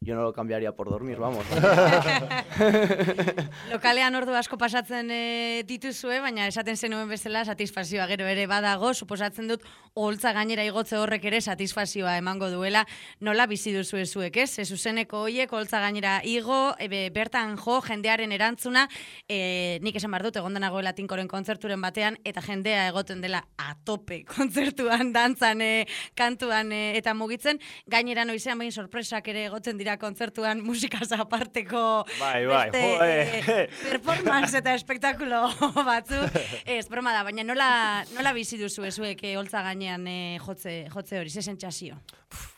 yo 0.01 0.15
no 0.15 0.23
lo 0.23 0.33
cambiaría 0.33 0.73
por 0.73 0.89
dormir, 0.89 1.19
vamos. 1.19 1.45
Lokalean 3.71 4.15
ordu 4.15 4.35
asko 4.39 4.57
pasatzen 4.57 5.11
e, 5.11 5.65
dituzue, 5.67 6.21
baina 6.23 6.47
esaten 6.47 6.79
zenuen 6.79 7.09
bezala 7.11 7.43
satisfazioa. 7.45 8.07
Gero 8.07 8.29
ere 8.31 8.47
badago, 8.47 8.93
suposatzen 8.95 9.49
dut 9.51 9.65
oholtza 9.99 10.31
gainera 10.33 10.63
igotze 10.63 10.97
horrek 10.97 11.25
ere 11.27 11.41
satisfazioa 11.43 12.15
emango 12.21 12.47
duela, 12.53 12.85
nola 13.21 13.49
bizi 13.51 13.73
duzue 13.75 14.05
zuek, 14.07 14.37
ez? 14.45 14.61
Ez 14.63 14.69
zuzeneko 14.71 15.25
hoiek 15.27 15.53
oholtza 15.53 15.81
gainera 15.83 16.21
igo, 16.23 16.77
ebe, 16.79 17.09
bertan 17.11 17.57
jo, 17.59 17.81
jendearen 17.83 18.31
erantzuna, 18.33 18.87
e, 19.27 19.81
nik 19.83 19.99
esan 19.99 20.15
behar 20.15 20.29
dut, 20.29 20.39
egon 20.39 20.61
nagoela 20.63 20.95
tinkoren 20.95 21.27
kontzerturen 21.27 21.83
batean, 21.83 22.21
eta 22.25 22.41
jendea 22.47 22.87
egoten 22.93 23.21
dela 23.21 23.43
atope 23.59 24.23
kontzertuan, 24.31 25.11
dantzan, 25.13 25.61
e, 25.61 25.85
kantuan 26.15 26.71
e, 26.71 26.95
eta 27.03 27.19
mugitzen, 27.19 27.59
gainera 27.91 28.25
noizean 28.25 28.63
behin 28.63 28.73
sorpresak 28.73 29.35
ere 29.35 29.49
egoten 29.51 29.77
dira 29.77 29.88
dira 29.89 29.97
kontzertuan 29.97 30.61
musikaz 30.61 31.09
aparteko 31.17 32.05
Bai, 32.19 32.45
bai, 32.47 32.69
beste 32.69 32.81
jo, 32.83 33.05
eh, 33.05 33.39
eh. 33.41 33.69
performance 33.89 34.59
eta 34.59 34.75
espektakulo 34.77 35.47
batzuk. 35.89 36.35
Ez, 36.67 36.85
broma 36.93 37.15
da, 37.17 37.23
baina 37.25 37.45
nola, 37.47 37.69
nola 38.13 38.35
bizi 38.37 38.59
duzu 38.61 38.85
ezuek 38.89 39.23
eh, 39.25 39.37
holtza 39.41 39.63
gainean 39.65 40.05
eh, 40.11 40.37
jotze, 40.45 40.83
jotze 40.93 41.23
hori, 41.23 41.33
ze 41.33 41.45
sentsazio? 41.45 41.97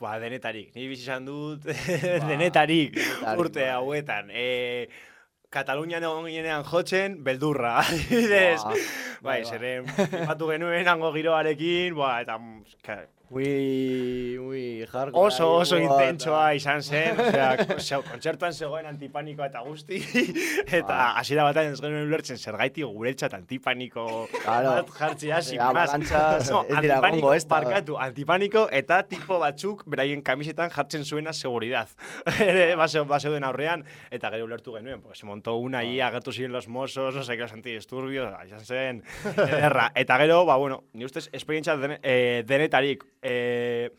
Ba, 0.01 0.16
denetarik. 0.19 0.73
Ni 0.75 0.88
bizi 0.90 1.07
izan 1.07 1.29
dut 1.29 1.69
denetarik 2.31 2.99
urte 3.37 3.62
bai. 3.62 3.71
hauetan. 3.77 4.35
E, 4.35 4.49
Katalunian 5.51 6.05
egon 6.07 6.29
ginean 6.31 6.66
jotzen, 6.66 7.16
beldurra. 7.27 7.79
Adibidez. 7.85 8.59
Ba, 8.64 8.75
bai, 8.75 8.83
bai, 9.23 9.38
bai. 9.38 9.40
zeren, 9.47 10.27
batu 10.27 10.51
genuen 10.51 10.90
hango 10.90 11.11
giroarekin, 11.14 11.95
ba, 11.99 12.12
eta 12.23 12.38
Muy, 13.31 14.38
muy 14.40 14.85
hardcore. 14.90 15.27
oso, 15.29 15.55
oso 15.55 15.79
intentsoa 15.79 16.53
izan 16.59 16.83
zen, 16.83 17.14
osea, 17.21 17.51
osea, 17.77 18.01
kontzertuan 18.03 18.53
zegoen 18.53 18.87
antipanikoa 18.90 19.47
eta 19.47 19.61
guzti, 19.62 20.01
eta 20.81 20.97
hasiera 21.21 21.45
batean 21.47 21.71
ez 21.77 21.79
genuen 21.81 22.09
ulertzen 22.09 22.40
zergaiti 22.43 22.83
guretzat 22.83 23.37
antipaniko 23.38 24.27
Claro. 24.43 24.73
bat 24.81 24.90
jartzea, 24.97 25.38
sin 25.47 25.61
Ja, 25.61 25.69
más. 25.73 25.93
balantzaz 25.93 26.51
No, 26.51 26.64
ez 26.66 26.81
dira 26.83 26.97
antipaniko, 26.99 27.33
ez 27.37 27.45
barkatu, 27.47 27.99
antipaniko 28.03 28.64
eta 28.81 28.99
tipo 29.07 29.38
batzuk 29.38 29.85
beraien 29.87 30.23
kamisetan 30.27 30.71
jartzen 30.75 31.05
zuena 31.05 31.33
seguridad. 31.33 31.88
Ere, 32.40 32.75
base, 32.75 33.01
base 33.07 33.29
duen 33.31 33.45
aurrean, 33.47 33.85
eta 34.11 34.33
gero 34.35 34.45
ulertu 34.51 34.75
genuen, 34.75 35.03
pues, 35.07 35.23
montó 35.23 35.55
una 35.62 35.85
ahí, 35.85 36.01
agertu 36.01 36.33
ziren 36.33 36.51
los 36.51 36.66
mozos, 36.66 37.14
no 37.14 37.23
sé 37.23 37.37
qué, 37.37 37.43
los 37.47 37.53
antidisturbios, 37.53 38.35
izan 38.45 38.64
zen, 38.66 39.05
ederra. 39.37 39.93
Eta 39.95 40.19
gero, 40.19 40.45
ba, 40.47 40.57
bueno, 40.57 40.83
ni 40.95 41.05
ustez, 41.05 41.29
esperientzia 41.33 41.77
den, 41.77 41.99
eh, 42.03 42.43
denetarik, 42.45 43.05
eh, 43.22 43.90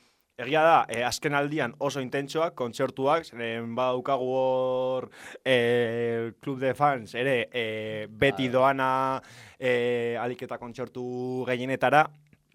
Egia 0.41 0.61
da, 0.65 0.77
eh, 0.89 1.03
azken 1.05 1.35
aldian 1.37 1.75
oso 1.85 2.01
intentsoak, 2.01 2.55
kontzertuak, 2.57 3.27
zeren 3.27 3.75
badaukagu 3.77 4.29
hor 4.33 5.09
eh, 5.45 6.31
klub 6.41 6.57
de 6.63 6.71
fans, 6.73 7.13
ere, 7.13 7.35
eh, 7.53 8.07
beti 8.09 8.47
doana 8.49 9.21
eh, 9.59 10.17
alik 10.17 10.41
eta 10.47 10.57
kontzertu 10.57 11.03
gehienetara, 11.45 12.07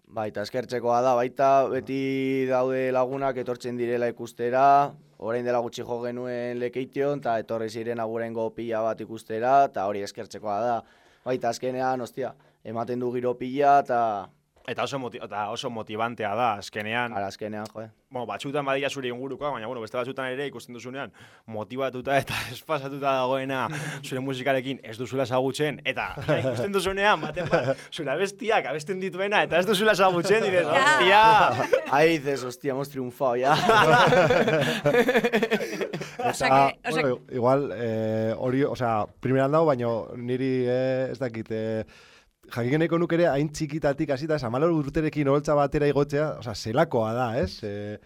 Baita, 0.07 0.45
eskertzekoa 0.47 1.01
da, 1.03 1.13
baita 1.19 1.67
beti 1.67 2.47
daude 2.47 2.93
lagunak 2.95 3.35
etortzen 3.41 3.75
direla 3.75 4.07
ikustera, 4.07 4.61
orain 5.19 5.43
dela 5.43 5.59
gutxi 5.59 5.83
jo 5.83 5.97
genuen 5.99 6.61
lekeition, 6.61 7.19
eta 7.19 7.33
etorri 7.41 7.67
ziren 7.69 7.99
agurengo 7.99 8.45
pila 8.55 8.85
bat 8.85 9.01
ikustera, 9.03 9.65
eta 9.67 9.83
hori 9.85 10.05
eskertzekoa 10.07 10.55
da. 10.63 10.77
Baita, 11.27 11.51
azkenean, 11.51 12.01
ostia, 12.01 12.31
ematen 12.63 13.03
du 13.03 13.11
giro 13.11 13.35
pila, 13.35 13.81
eta 13.83 13.99
eta 14.67 14.83
oso, 14.83 14.99
moti 14.99 15.17
eta 15.23 15.45
oso 15.49 15.69
motibantea 15.71 16.33
da, 16.35 16.47
azkenean. 16.59 17.13
ara 17.15 17.27
azkenean, 17.31 17.65
jo, 17.73 17.81
eh. 17.81 17.89
Bueno, 18.09 18.25
batzutan 18.27 18.65
badira 18.65 18.89
zure 18.89 19.07
ingurukoa, 19.09 19.49
baina 19.51 19.67
bueno, 19.67 19.81
beste 19.81 19.97
batzutan 19.97 20.27
ere 20.31 20.45
ikusten 20.47 20.73
duzunean 20.75 21.11
motivatuta 21.47 22.17
eta 22.19 22.33
espasatuta 22.55 23.13
dagoena 23.21 23.67
zure 24.03 24.19
musikarekin 24.23 24.79
ez 24.83 24.97
duzula 24.99 25.23
ezagutzen 25.23 25.79
eta 25.85 26.09
ja, 26.27 26.37
ikusten 26.39 26.71
duzunean 26.75 27.21
baten 27.21 27.47
bat 27.51 27.77
zure 27.91 28.11
abestiak 28.11 28.65
abesten 28.71 28.99
dituena 29.03 29.43
eta 29.47 29.59
ez 29.59 29.65
duzula 29.67 29.91
ezagutzen 29.95 30.43
dire, 30.43 30.63
hostia! 30.65 31.23
Ahí 31.91 32.17
dices, 32.17 32.43
hostia, 32.43 32.71
hemos 32.73 32.89
triunfado 32.89 33.35
ya. 33.37 33.55
Eta, 36.17 36.27
que- 36.27 36.29
osea 36.29 36.79
bueno, 36.91 37.19
igual, 37.31 37.71
eh, 37.75 38.33
hori, 38.37 38.63
osea, 38.63 39.05
primeran 39.19 39.51
dago, 39.51 39.65
baino 39.65 40.09
niri 40.17 40.65
eh, 40.67 41.07
ez 41.11 41.19
dakit, 41.19 41.47
eh, 41.51 41.83
jakin 42.55 42.79
nahiko 42.79 42.97
nuke 42.99 43.15
ere 43.19 43.27
hain 43.31 43.49
txikitatik 43.53 44.09
hasita 44.15 44.35
ez 44.35 44.43
amalor 44.47 44.71
urterekin 44.75 45.27
holtza 45.31 45.55
batera 45.57 45.87
igotzea, 45.89 46.37
osea, 46.39 46.53
zelakoa 46.55 47.13
da, 47.13 47.27
ez? 47.41 47.63
Eh, 47.63 47.97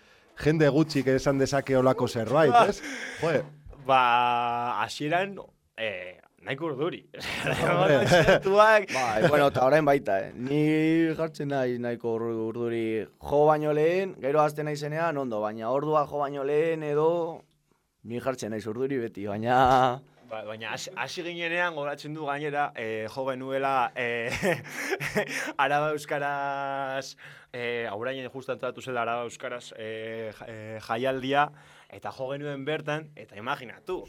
jende 0.42 0.70
gutxik 0.74 1.08
esan 1.14 1.38
dezake 1.42 1.78
olako 1.78 2.08
zerbait, 2.08 2.54
ez? 2.70 2.82
Joe, 3.22 3.44
Ba, 3.86 4.82
hasieran 4.84 5.36
eh, 5.78 6.20
nahiko 6.46 6.68
urduri. 6.72 7.00
Bai, 8.58 8.86
bueno, 9.28 9.48
eta 9.48 9.66
orain 9.66 9.86
baita, 9.86 10.20
eh. 10.28 10.32
Ni 10.36 10.62
jartzen 11.18 11.50
nahi 11.54 11.78
nahiko 11.82 12.16
ur- 12.18 12.30
urduri 12.48 12.84
jo 13.06 13.46
baino 13.50 13.74
lehen, 13.74 14.16
gero 14.22 14.42
azten 14.42 14.66
naizenean 14.70 15.18
ondo, 15.18 15.42
baina 15.42 15.70
ordua 15.74 16.06
jo 16.10 16.22
baino 16.22 16.44
lehen 16.46 16.84
edo 16.84 17.08
ni 18.04 18.20
jartzen 18.22 18.54
naiz 18.54 18.66
urduri 18.70 18.98
beti, 19.02 19.26
baina 19.30 20.02
Ba, 20.32 20.46
baina 20.48 20.70
hasi- 20.72 20.92
ginenean 21.36 21.76
goratzen 21.76 22.14
du 22.16 22.24
gainera 22.26 22.72
eh, 22.80 23.06
jo 23.12 23.26
genuela 23.28 23.92
eh, 23.96 24.32
Araba 25.58 25.90
Euskaraz 25.92 27.18
eh, 27.52 27.86
aurainen 27.92 28.30
justu 28.32 28.54
antolatu 28.54 28.82
zela 28.82 29.02
Araba 29.02 29.26
Euskaraz 29.28 29.74
eh, 29.78 30.32
ja- 30.40 30.48
eh, 30.48 30.80
jaialdia 30.88 31.50
eta 31.92 32.12
jo 32.18 32.30
genuen 32.32 32.66
bertan 32.66 33.10
eta 33.16 33.36
imaginatu 33.36 34.04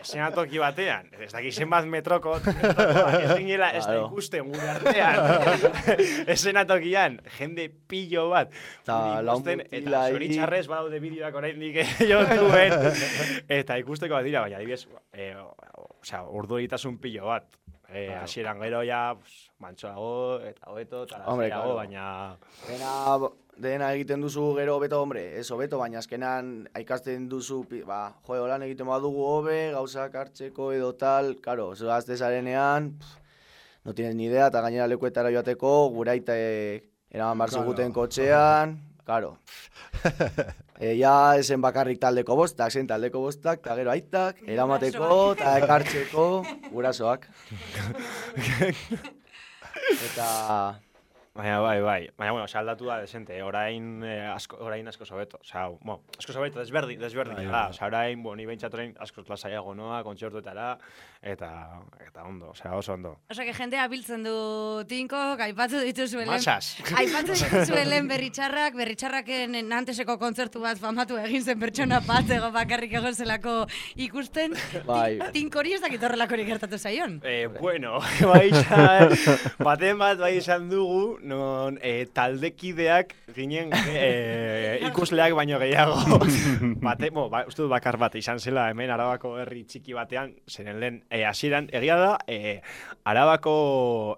Esenatoki 0.00 0.56
batean, 0.60 1.08
ez 1.20 1.30
dakit 1.32 1.52
zenbat 1.52 1.84
metroko, 1.88 2.34
metrokoak, 2.44 3.14
ez 3.20 3.34
ginela 3.36 3.70
ez 3.76 3.82
da 3.84 3.96
ikusten 4.06 4.46
gure 4.48 4.68
artean. 4.70 5.16
Esenatokian, 6.34 7.18
jende 7.38 7.66
pillo 7.88 8.28
bat. 8.32 8.52
Ta 8.86 8.98
ikusten, 9.24 9.60
eta 9.66 10.02
zoritxarrez 10.14 10.62
badaude 10.70 11.00
bideoak 11.02 11.36
oraindik 11.42 11.80
YouTubeen. 12.10 12.76
eta 13.60 13.76
ikusteko 13.82 14.16
bat 14.20 14.24
dira, 14.28 14.44
baina 14.46 14.60
adibidez, 14.60 14.86
eh, 15.12 15.34
o- 15.36 15.52
o- 15.80 15.88
osea, 16.00 16.22
urduritasun 16.24 16.96
pillo 17.00 17.26
bat. 17.28 17.44
Eh, 17.92 18.06
Claro. 18.06 18.22
hasieran 18.24 18.60
gero 18.60 18.82
ja, 18.86 19.16
pues, 19.18 19.50
mantsoago 19.58 20.40
eta 20.46 20.70
hobeto 20.70 21.02
eta 21.04 21.24
claro. 21.24 21.74
baina 21.74 22.36
dena, 22.68 23.18
dena 23.56 23.88
egiten 23.94 24.20
duzu 24.20 24.54
gero 24.54 24.76
hobeto, 24.76 25.00
hombre, 25.02 25.38
ez 25.40 25.50
hobeto, 25.50 25.78
baina 25.78 25.98
azkenan 25.98 26.68
ikasten 26.78 27.28
duzu, 27.28 27.64
ba, 27.86 28.14
jo, 28.26 28.34
holan 28.44 28.62
egiten 28.62 28.86
badugu 28.86 29.24
hobe, 29.26 29.72
gauzak 29.72 30.14
hartzeko 30.14 30.70
edo 30.72 30.92
tal, 30.94 31.34
karo, 31.42 31.74
zu 31.74 31.86
gazte 31.90 32.16
zarenean, 32.16 32.92
no 33.84 33.92
tienes 33.94 34.14
ni 34.14 34.26
idea, 34.26 34.46
eta 34.46 34.60
gainera 34.60 34.86
lekuetara 34.86 35.30
joateko, 35.34 35.90
eh, 36.28 36.84
eraman 37.10 37.38
bar 37.38 37.48
Claro. 37.48 37.64
ziguten 37.64 37.92
kotxean, 37.92 38.78
karo. 39.04 39.38
E, 40.80 40.94
ja, 40.96 41.36
esen 41.36 41.60
bakarrik 41.60 41.98
taldeko 42.00 42.38
bostak, 42.38 42.72
zen 42.72 42.86
taldeko 42.88 43.20
bostak, 43.20 43.60
eta 43.60 43.74
gero 43.76 43.92
aitak, 43.92 44.38
eramateko, 44.48 45.08
eta 45.36 45.58
ekartzeko, 45.60 46.28
gurasoak. 46.74 47.26
eta, 50.06 50.30
Baina, 51.32 51.60
bai, 51.62 51.80
bai. 51.80 52.08
Baina, 52.18 52.32
bueno, 52.32 52.44
osea, 52.44 52.58
aldatu 52.60 52.86
da 52.86 52.96
desente. 53.00 53.36
eh, 53.38 53.42
Orain, 53.46 54.02
eh, 54.02 54.26
asko, 54.34 54.56
orain 54.66 54.86
asko 54.88 55.04
sobeto. 55.06 55.38
Osea, 55.40 55.68
bueno, 55.68 56.02
asko 56.18 56.32
sobeto, 56.32 56.58
desberdin, 56.58 56.98
desberdin. 56.98 57.36
Bai, 57.36 57.44
da. 57.46 57.52
bai. 57.52 57.70
Osea, 57.70 57.86
orain, 57.86 58.20
bueno, 58.22 58.36
ni 58.36 58.46
behintzat 58.46 58.74
orain 58.74 58.96
asko 58.98 59.22
lasaiago 59.28 59.72
noa, 59.78 60.02
kontzertuetara, 60.02 60.72
eta, 61.22 61.50
eta 62.04 62.24
ondo, 62.24 62.50
osea, 62.50 62.72
oso 62.74 62.94
ondo. 62.94 63.12
Osea, 63.30 63.44
que 63.46 63.54
jendea 63.54 63.86
biltzen 63.88 64.24
du 64.26 64.82
tinko, 64.88 65.20
aipatu 65.38 65.78
dituzuelen. 65.86 66.32
Masas. 66.34 66.72
Aipatu 66.98 67.38
dituzuelen 67.38 68.08
berritxarrak, 68.10 68.74
berritxarraken 68.74 69.54
nanteseko 69.70 70.18
kontzertu 70.18 70.58
bat 70.66 70.82
famatu 70.82 71.16
egin 71.22 71.44
zen 71.46 71.60
pertsona 71.62 72.00
bat, 72.10 72.26
ego 72.28 72.50
bakarrik 72.50 72.92
egon 72.98 73.14
zelako 73.14 73.54
ikusten. 73.94 74.58
Bai. 74.84 75.20
Tin- 75.30 75.50
Tinkori 75.50 75.74
ez 75.78 75.80
dakit 75.80 76.02
horrelakorik 76.02 76.46
gertatu 76.50 76.76
zaion. 76.78 77.20
Eh, 77.22 77.46
bueno, 77.60 78.00
bai 78.34 78.48
izan, 78.50 79.14
baten 79.62 79.96
bat 80.02 80.18
bai 80.18 80.34
izan 80.42 80.68
dugu, 80.68 81.18
non 81.30 81.78
eh, 81.82 82.08
taldekideak 82.12 83.14
ginen 83.36 83.70
eh, 83.94 84.80
ikusleak 84.88 85.34
baino 85.38 85.60
gehiago. 85.62 85.96
Bate, 86.86 87.10
bo, 87.14 87.28
ba, 87.32 87.44
uste 87.48 87.62
dut 87.62 87.70
bakar 87.72 87.98
bat 88.00 88.16
izan 88.18 88.42
zela 88.42 88.68
hemen 88.70 88.90
Arabako 88.90 89.36
herri 89.40 89.64
txiki 89.68 89.96
batean, 89.96 90.34
zeren 90.50 90.80
lehen 90.82 91.00
eh, 91.08 91.24
hasieran 91.28 91.70
egia 91.72 91.96
da, 92.00 92.12
eh, 92.26 92.58
Arabako 93.08 93.54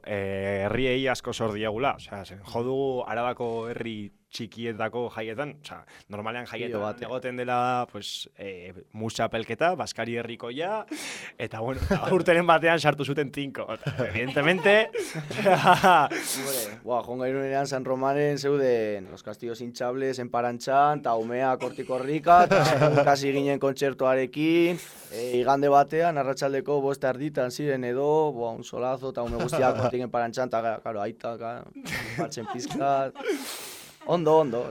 eh, 0.02 0.64
herriei 0.66 1.06
asko 1.12 1.34
zor 1.36 1.54
diegula. 1.56 1.96
Osea, 2.00 2.24
zen, 2.24 2.42
jo 2.48 2.64
dugu 2.66 2.90
Arabako 3.06 3.52
herri 3.70 3.96
txikietako 4.32 5.06
jaietan, 5.12 5.54
osea, 5.60 5.82
normalean 6.12 6.46
jaietan 6.48 6.80
bat, 6.82 7.02
eh. 7.02 7.06
egoten 7.06 7.36
dela, 7.36 7.58
pues, 7.92 8.28
eh, 8.38 8.72
musa 8.96 9.28
pelketa, 9.32 9.74
Baskari 9.76 10.16
herrikoia, 10.16 10.86
eta 11.38 11.60
bueno, 11.60 11.80
urteren 12.16 12.48
batean 12.48 12.80
sartu 12.80 13.04
zuten 13.04 13.30
tinko. 13.32 13.66
Evidentemente, 14.08 14.88
Hombre, 15.42 16.78
Buah, 16.82 17.02
joan 17.04 17.20
gairunean 17.22 17.66
San 17.66 17.84
Romanen 17.84 18.38
zeuden 18.38 19.10
Los 19.10 19.22
Castillos 19.22 19.60
Hinchables, 19.60 20.18
en 20.18 20.30
Parantxan, 20.30 21.02
eta 21.02 21.14
umea 21.20 21.52
kortikorrika, 21.60 22.44
eta 22.48 22.64
segun 22.64 22.98
kasi 23.04 23.34
ginen 23.36 23.60
kontzertuarekin, 23.62 24.80
e, 25.12 25.28
igande 25.42 25.68
batean, 25.72 26.18
arratsaldeko 26.22 26.80
bost 26.84 27.04
erditan 27.04 27.52
ziren 27.52 27.84
edo, 27.84 28.08
buah, 28.32 28.56
un 28.56 28.64
solazo, 28.64 29.12
eta 29.12 29.26
ume 29.28 29.42
guztiak 29.42 29.76
kortik 29.82 30.08
en 30.08 30.12
Parantxan, 30.14 30.52
eta, 30.52 30.78
karo, 30.84 31.04
aita, 31.04 31.36
karo, 31.40 31.70
batzen 32.18 32.48
pizkat. 32.52 33.16
Ondo, 34.06 34.36
ondo, 34.36 34.64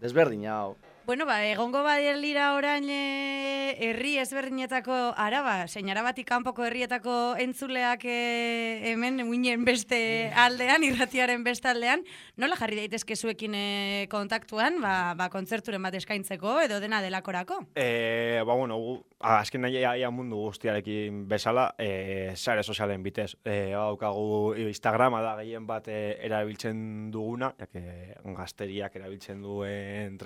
desberdin 0.00 0.46
hau. 0.48 0.76
Bueno, 1.08 1.24
ba, 1.24 1.38
egongo 1.48 1.80
badira 1.80 2.50
orain 2.52 2.84
e, 2.92 3.76
herri 3.80 4.18
ezberdinetako 4.20 4.92
araba, 5.16 5.62
zein 5.64 5.88
arabatik 5.88 6.26
kanpoko 6.28 6.66
herrietako 6.66 7.14
entzuleak 7.40 8.04
e, 8.04 8.90
hemen 8.90 9.22
uinen 9.24 9.64
beste 9.64 10.28
aldean, 10.36 10.84
irratiaren 10.84 11.46
beste 11.46 11.70
aldean, 11.72 12.04
nola 12.36 12.58
jarri 12.60 12.76
daitezke 12.82 13.16
zuekin 13.16 13.56
e, 13.56 13.68
kontaktuan, 14.12 14.82
ba, 14.84 15.14
ba, 15.16 15.30
kontzerturen 15.32 15.80
bat 15.80 15.96
eskaintzeko 15.96 16.58
edo 16.66 16.76
dena 16.84 17.00
delakorako? 17.00 17.62
E, 17.72 18.44
ba, 18.44 18.52
bueno, 18.52 18.76
gu, 18.76 18.98
azken 19.32 19.64
nahi 19.64 19.80
ia 19.80 20.12
mundu 20.12 20.42
guztiarekin 20.44 21.24
bezala, 21.32 21.70
e, 21.80 22.34
sare 22.36 22.62
sozialen 22.62 23.02
bitez. 23.02 23.30
E, 23.48 23.72
daukagu 23.72 24.52
Instagrama 24.66 25.24
da 25.24 25.38
gehien 25.40 25.64
bat 25.64 25.88
e, 25.88 26.18
erabiltzen 26.28 27.08
duguna, 27.16 27.54
jake 27.64 28.12
gazteriak 28.36 29.00
erabiltzen 29.00 29.40
duen 29.40 30.20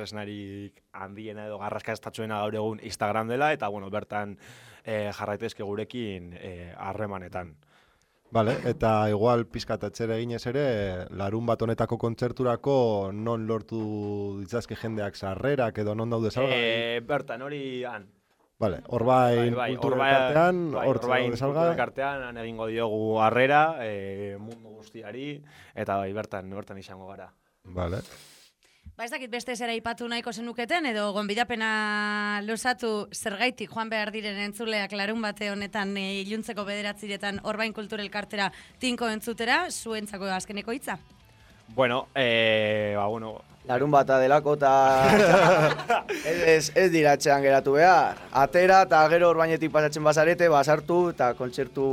tresnarik 0.73 0.83
handiena 0.93 1.47
edo 1.47 1.59
garraska 1.59 1.93
estatzuena 1.93 2.39
gaur 2.41 2.55
egun 2.55 2.81
Instagram 2.83 3.29
dela, 3.29 3.53
eta 3.53 3.69
bueno, 3.69 3.91
bertan 3.91 4.37
e, 4.85 5.11
jarraitezke 5.13 5.63
gurekin 5.63 6.33
e, 6.39 6.73
harremanetan. 6.77 7.55
Vale, 8.33 8.55
eta 8.65 9.09
igual 9.11 9.45
pizkat 9.47 9.83
etxera 9.85 10.17
eginez 10.17 10.47
ere, 10.49 11.07
larun 11.11 11.45
bat 11.47 11.61
honetako 11.63 11.99
kontzerturako 11.99 13.11
non 13.13 13.47
lortu 13.47 14.39
ditzazke 14.41 14.75
jendeak 14.77 15.17
sarrerak 15.17 15.79
edo 15.79 15.95
non 15.95 16.09
daude 16.11 16.31
salgai. 16.31 16.57
E, 16.97 17.01
bertan 17.01 17.43
hori 17.43 17.85
han. 17.85 18.07
Vale, 18.59 18.81
orbain 18.95 19.55
kultura 19.55 19.97
Orbain- 19.97 20.15
elkartean, 20.15 20.59
bai, 20.73 20.89
Orbain 20.89 21.09
daude 21.11 21.31
kultura 21.31 21.37
salgai. 21.37 21.71
elkartean 21.73 22.23
han 22.23 22.37
egingo 22.39 22.67
diogu 22.69 23.19
harrera, 23.21 23.63
e, 23.85 24.37
mundu 24.39 24.77
guztiari, 24.79 25.43
eta 25.75 25.97
bai, 25.99 26.13
bertan, 26.13 26.49
bertan 26.51 26.79
izango 26.79 27.09
gara. 27.09 27.33
Vale. 27.65 28.01
Ba 28.93 29.07
ez 29.07 29.11
dakit 29.11 29.31
beste 29.33 29.55
zera 29.57 29.73
ipatu 29.73 30.05
nahiko 30.05 30.35
zenuketen, 30.37 30.85
edo 30.91 31.07
gonbidapena 31.17 32.43
luzatu 32.45 33.07
zergaitik 33.17 33.71
joan 33.73 33.89
behar 33.89 34.11
diren 34.13 34.37
entzuleak 34.45 34.93
larun 34.93 35.23
bate 35.25 35.49
honetan 35.49 35.95
e, 35.97 36.21
iluntzeko 36.27 36.67
bederatziretan 36.69 37.41
orbain 37.49 37.73
kulturel 37.73 38.11
kartera 38.13 38.51
tinko 38.79 39.09
entzutera, 39.09 39.65
zuentzako 39.71 40.29
azkeneko 40.37 40.77
hitza. 40.77 40.99
Bueno, 41.73 42.09
e, 42.15 42.93
ba, 42.97 43.07
bueno, 43.07 43.39
Larun 43.65 43.93
bata 43.95 44.19
delako 44.19 44.57
eta 44.59 44.75
ez, 46.27 46.73
ez, 46.75 46.89
dira 46.93 47.15
etxean 47.15 47.41
geratu 47.47 47.79
behar. 47.79 48.19
Atera 48.45 48.83
eta 48.85 49.01
gero 49.09 49.31
orbainetik 49.31 49.73
pasatzen 49.73 50.05
bazarete, 50.05 50.49
basartu 50.53 51.05
eta 51.15 51.33
kontzertu 51.39 51.87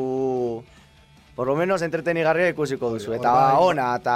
por 1.36 1.48
lo 1.48 1.56
menos 1.56 1.82
entretenigarria 1.86 2.50
ikusiko 2.52 2.90
duzu. 2.92 3.14
Eta 3.16 3.32
ona, 3.64 3.94
eta 4.02 4.16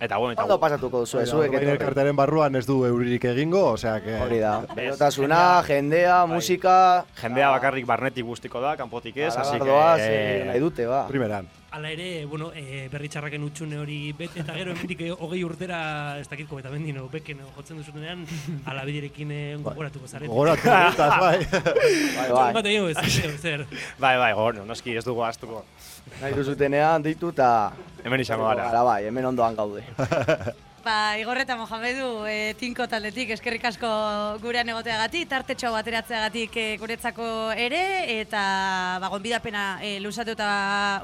eta 0.00 0.16
bueno, 0.16 0.32
eta 0.32 0.46
ondo 0.48 0.58
pasatuko 0.58 1.04
duzu, 1.04 1.18
zuek 1.18 1.34
Orbain 1.34 1.54
etorri. 1.60 1.70
elkartearen 1.76 2.16
barruan 2.16 2.56
ez 2.56 2.64
du 2.66 2.80
euririk 2.88 3.24
egingo, 3.34 3.66
osea 3.74 4.00
que... 4.00 4.16
Hori 4.24 4.40
da. 4.40 4.54
Berotasuna, 4.74 5.62
jendea, 5.68 6.24
Bai. 6.24 6.34
musika... 6.34 7.04
jendea 7.20 7.50
bakarrik 7.52 7.86
barnetik 7.86 8.24
guztiko 8.24 8.64
da, 8.64 8.76
kanpotik 8.80 9.16
ez, 9.28 9.36
así 9.36 9.58
que... 9.60 10.44
Nahi 10.48 10.60
dute, 10.60 10.86
ba. 10.88 11.06
Primeran. 11.08 11.59
Hala 11.70 11.90
ere, 11.92 12.26
bueno, 12.26 12.48
e, 12.50 12.88
berri 12.90 13.06
txarraken 13.06 13.44
utxune 13.46 13.76
hori 13.78 13.98
bet, 14.18 14.34
eta 14.42 14.56
gero 14.56 14.72
hemendik 14.74 15.04
eh, 15.06 15.10
hogei 15.14 15.44
urtera 15.46 15.78
ez 16.18 16.26
dakit 16.26 16.50
eta 16.58 16.70
mendino, 16.72 17.04
beken 17.12 17.44
eh, 17.44 17.50
jotzen 17.54 17.78
duzunean, 17.78 18.24
ala 18.66 18.82
biderekin 18.84 19.30
eh, 19.30 19.56
gogoratuko 19.62 20.08
zarete. 20.08 20.30
Gogoratu 20.32 20.66
gutaz, 20.90 21.12
bai. 21.20 21.38
Bai, 22.16 22.62
bai. 22.62 22.74
ez, 22.90 23.38
zer. 23.38 23.66
Bai, 23.98 24.16
bai, 24.18 24.32
gor, 24.34 24.58
noski 24.66 24.96
ez 24.96 25.04
dugu 25.04 25.22
astuko. 25.22 25.62
Nahi 26.20 26.34
duzutenean 26.34 27.06
ditu 27.06 27.30
eta... 27.30 27.70
Hemen 28.02 28.26
izango 28.26 28.48
gara. 28.48 28.66
Gara 28.66 28.82
bai, 28.82 29.04
hemen 29.06 29.30
ondoan 29.30 29.54
gaude. 29.54 29.86
Ba, 30.80 31.18
Igor 31.20 31.36
eta 31.36 31.58
Mohamedu, 31.60 32.24
e, 32.24 32.54
tinko 32.56 32.86
taldetik, 32.88 33.34
eskerrik 33.34 33.66
asko 33.68 33.88
gurean 34.40 34.70
egoteagatik, 34.72 35.26
tartetxo 35.28 35.74
bateratzeagatik 35.74 36.56
e, 36.56 36.64
guretzako 36.80 37.26
ere, 37.52 37.82
eta 38.22 38.40
ba, 39.02 39.10
gonbidapena 39.12 39.64
e, 39.84 39.98
luzatuta 40.00 40.48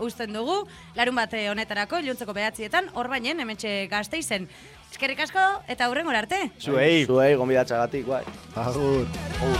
uzten 0.00 0.32
dugu, 0.32 0.62
larun 0.96 1.20
bat 1.20 1.36
eh, 1.36 1.50
honetarako, 1.52 2.00
iluntzeko 2.00 2.32
behatzietan, 2.32 2.88
hor 2.96 3.12
bainen, 3.12 3.44
hementxe 3.44 3.84
gazteizen. 3.92 4.48
Eskerrik 4.88 5.20
asko, 5.26 5.44
eta 5.68 5.90
hurrengora 5.92 6.24
arte. 6.24 6.40
Zuei, 6.56 7.04
Zuei, 7.04 7.34
gombidatxagatik, 7.36 8.08
bai. 8.08 8.24
Agur. 8.56 9.04
Con 9.36 9.52